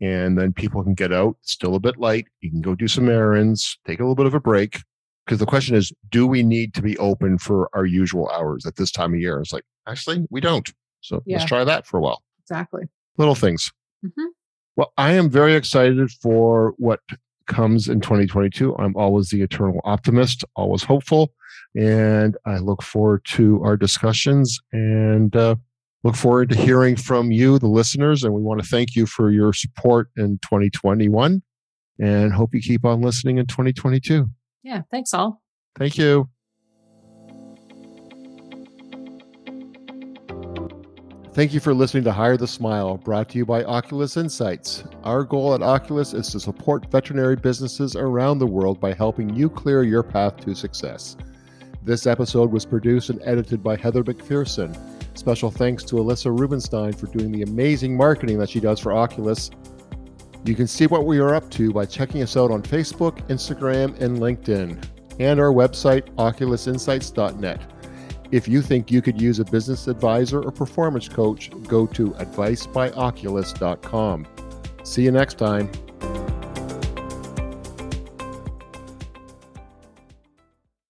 And 0.02 0.38
then 0.38 0.54
people 0.54 0.84
can 0.84 0.94
get 0.94 1.12
out, 1.12 1.38
still 1.42 1.76
a 1.76 1.80
bit 1.80 1.98
light. 1.98 2.28
You 2.42 2.50
can 2.50 2.62
go 2.62 2.76
do 2.76 2.88
some 2.88 3.10
errands, 3.10 3.78
take 3.86 4.00
a 4.00 4.04
little 4.04 4.16
bit 4.16 4.26
of 4.26 4.34
a 4.34 4.40
break. 4.40 4.82
Because 5.26 5.40
the 5.40 5.46
question 5.46 5.76
is, 5.76 5.92
do 6.10 6.26
we 6.26 6.42
need 6.42 6.74
to 6.74 6.82
be 6.82 6.98
open 6.98 7.38
for 7.38 7.70
our 7.74 7.86
usual 7.86 8.30
hours 8.30 8.66
at 8.66 8.78
this 8.78 8.92
time 8.92 9.14
of 9.14 9.20
year? 9.20 9.40
It's 9.40 9.54
like, 9.54 9.66
actually, 9.88 10.26
we 10.30 10.42
don't. 10.42 10.72
So 11.02 11.22
Yeah. 11.26 11.38
let's 11.38 11.48
try 11.50 11.64
that 11.64 11.86
for 11.86 11.98
a 11.98 12.02
while. 12.02 12.22
Exactly. 12.42 12.88
Little 13.18 13.36
things. 13.36 13.72
Mhm. 14.06 14.28
Well, 14.76 14.94
I 14.98 15.12
am 15.14 15.30
very 15.30 15.56
excited 15.56 16.10
for 16.12 16.74
what 16.78 17.02
comes 17.48 17.88
in 17.90 18.00
2022. 18.00 18.76
I'm 18.78 18.96
always 18.96 19.30
the 19.30 19.42
eternal 19.42 19.82
optimist, 19.84 20.46
always 20.56 20.84
hopeful. 20.84 21.34
And 21.76 22.38
I 22.46 22.58
look 22.60 22.82
forward 22.82 23.26
to 23.32 23.62
our 23.64 23.76
discussions 23.76 24.60
and 24.72 25.36
uh, 25.36 25.56
look 26.04 26.16
forward 26.16 26.50
to 26.50 26.56
hearing 26.56 26.96
from 26.96 27.32
you, 27.32 27.60
the 27.60 27.68
listeners. 27.68 28.24
And 28.24 28.34
we 28.34 28.42
want 28.42 28.62
to 28.62 28.68
thank 28.68 28.96
you 28.96 29.06
for 29.06 29.32
your 29.32 29.52
support 29.54 30.10
in 30.16 30.40
2021 30.44 31.42
and 32.00 32.34
hope 32.34 32.54
you 32.54 32.62
keep 32.62 32.86
on 32.86 33.02
listening 33.02 33.38
in 33.38 33.48
2022. 33.48 34.30
Yeah. 34.64 34.84
Thanks 34.92 35.14
all. 35.14 35.42
Thank 35.78 35.98
you. 35.98 36.30
Thank 41.40 41.54
you 41.54 41.62
for 41.62 41.74
listening 41.74 42.04
to 42.04 42.12
Hire 42.12 42.36
the 42.36 42.46
Smile, 42.46 42.98
brought 42.98 43.30
to 43.30 43.38
you 43.38 43.46
by 43.46 43.64
Oculus 43.64 44.18
Insights. 44.18 44.84
Our 45.06 45.24
goal 45.24 45.56
at 45.56 45.62
Oculus 45.62 46.14
is 46.14 46.28
to 46.34 46.40
support 46.42 46.92
veterinary 46.92 47.38
businesses 47.38 47.96
around 47.96 48.40
the 48.40 48.46
world 48.46 48.82
by 48.82 48.92
helping 48.92 49.34
you 49.34 49.50
clear 49.50 49.84
your 49.84 50.04
path 50.04 50.36
to 50.42 50.54
success. 50.54 51.16
This 51.82 52.08
episode 52.08 52.52
was 52.52 52.66
produced 52.66 53.10
and 53.10 53.22
edited 53.24 53.64
by 53.64 53.78
Heather 53.78 54.04
McPherson. 54.04 54.78
Special 55.18 55.50
thanks 55.50 55.86
to 55.86 55.96
Alyssa 55.96 56.38
Rubenstein 56.38 56.92
for 56.92 57.08
doing 57.08 57.32
the 57.32 57.44
amazing 57.44 57.96
marketing 57.96 58.38
that 58.40 58.50
she 58.50 58.60
does 58.60 58.82
for 58.82 58.92
Oculus. 58.92 59.50
You 60.44 60.56
can 60.56 60.68
see 60.68 60.88
what 60.88 61.06
we 61.06 61.20
are 61.20 61.36
up 61.36 61.50
to 61.52 61.72
by 61.72 61.86
checking 61.86 62.22
us 62.22 62.36
out 62.36 62.52
on 62.52 62.62
Facebook, 62.64 63.26
Instagram, 63.30 63.98
and 64.02 64.18
LinkedIn, 64.18 64.84
and 65.22 65.40
our 65.40 65.54
website, 65.54 66.14
oculusinsights.net. 66.16 67.79
If 68.32 68.48
you 68.48 68.62
think 68.62 68.92
you 68.92 69.02
could 69.02 69.20
use 69.20 69.40
a 69.40 69.46
business 69.46 69.88
advisor 69.88 70.44
or 70.44 70.52
performance 70.52 71.10
coach, 71.10 71.50
go 71.68 71.88
to 71.88 72.12
advicebyoculus.com. 72.12 74.28
See 74.84 75.04
you 75.04 75.12
next 75.12 75.40
time. 75.40 75.72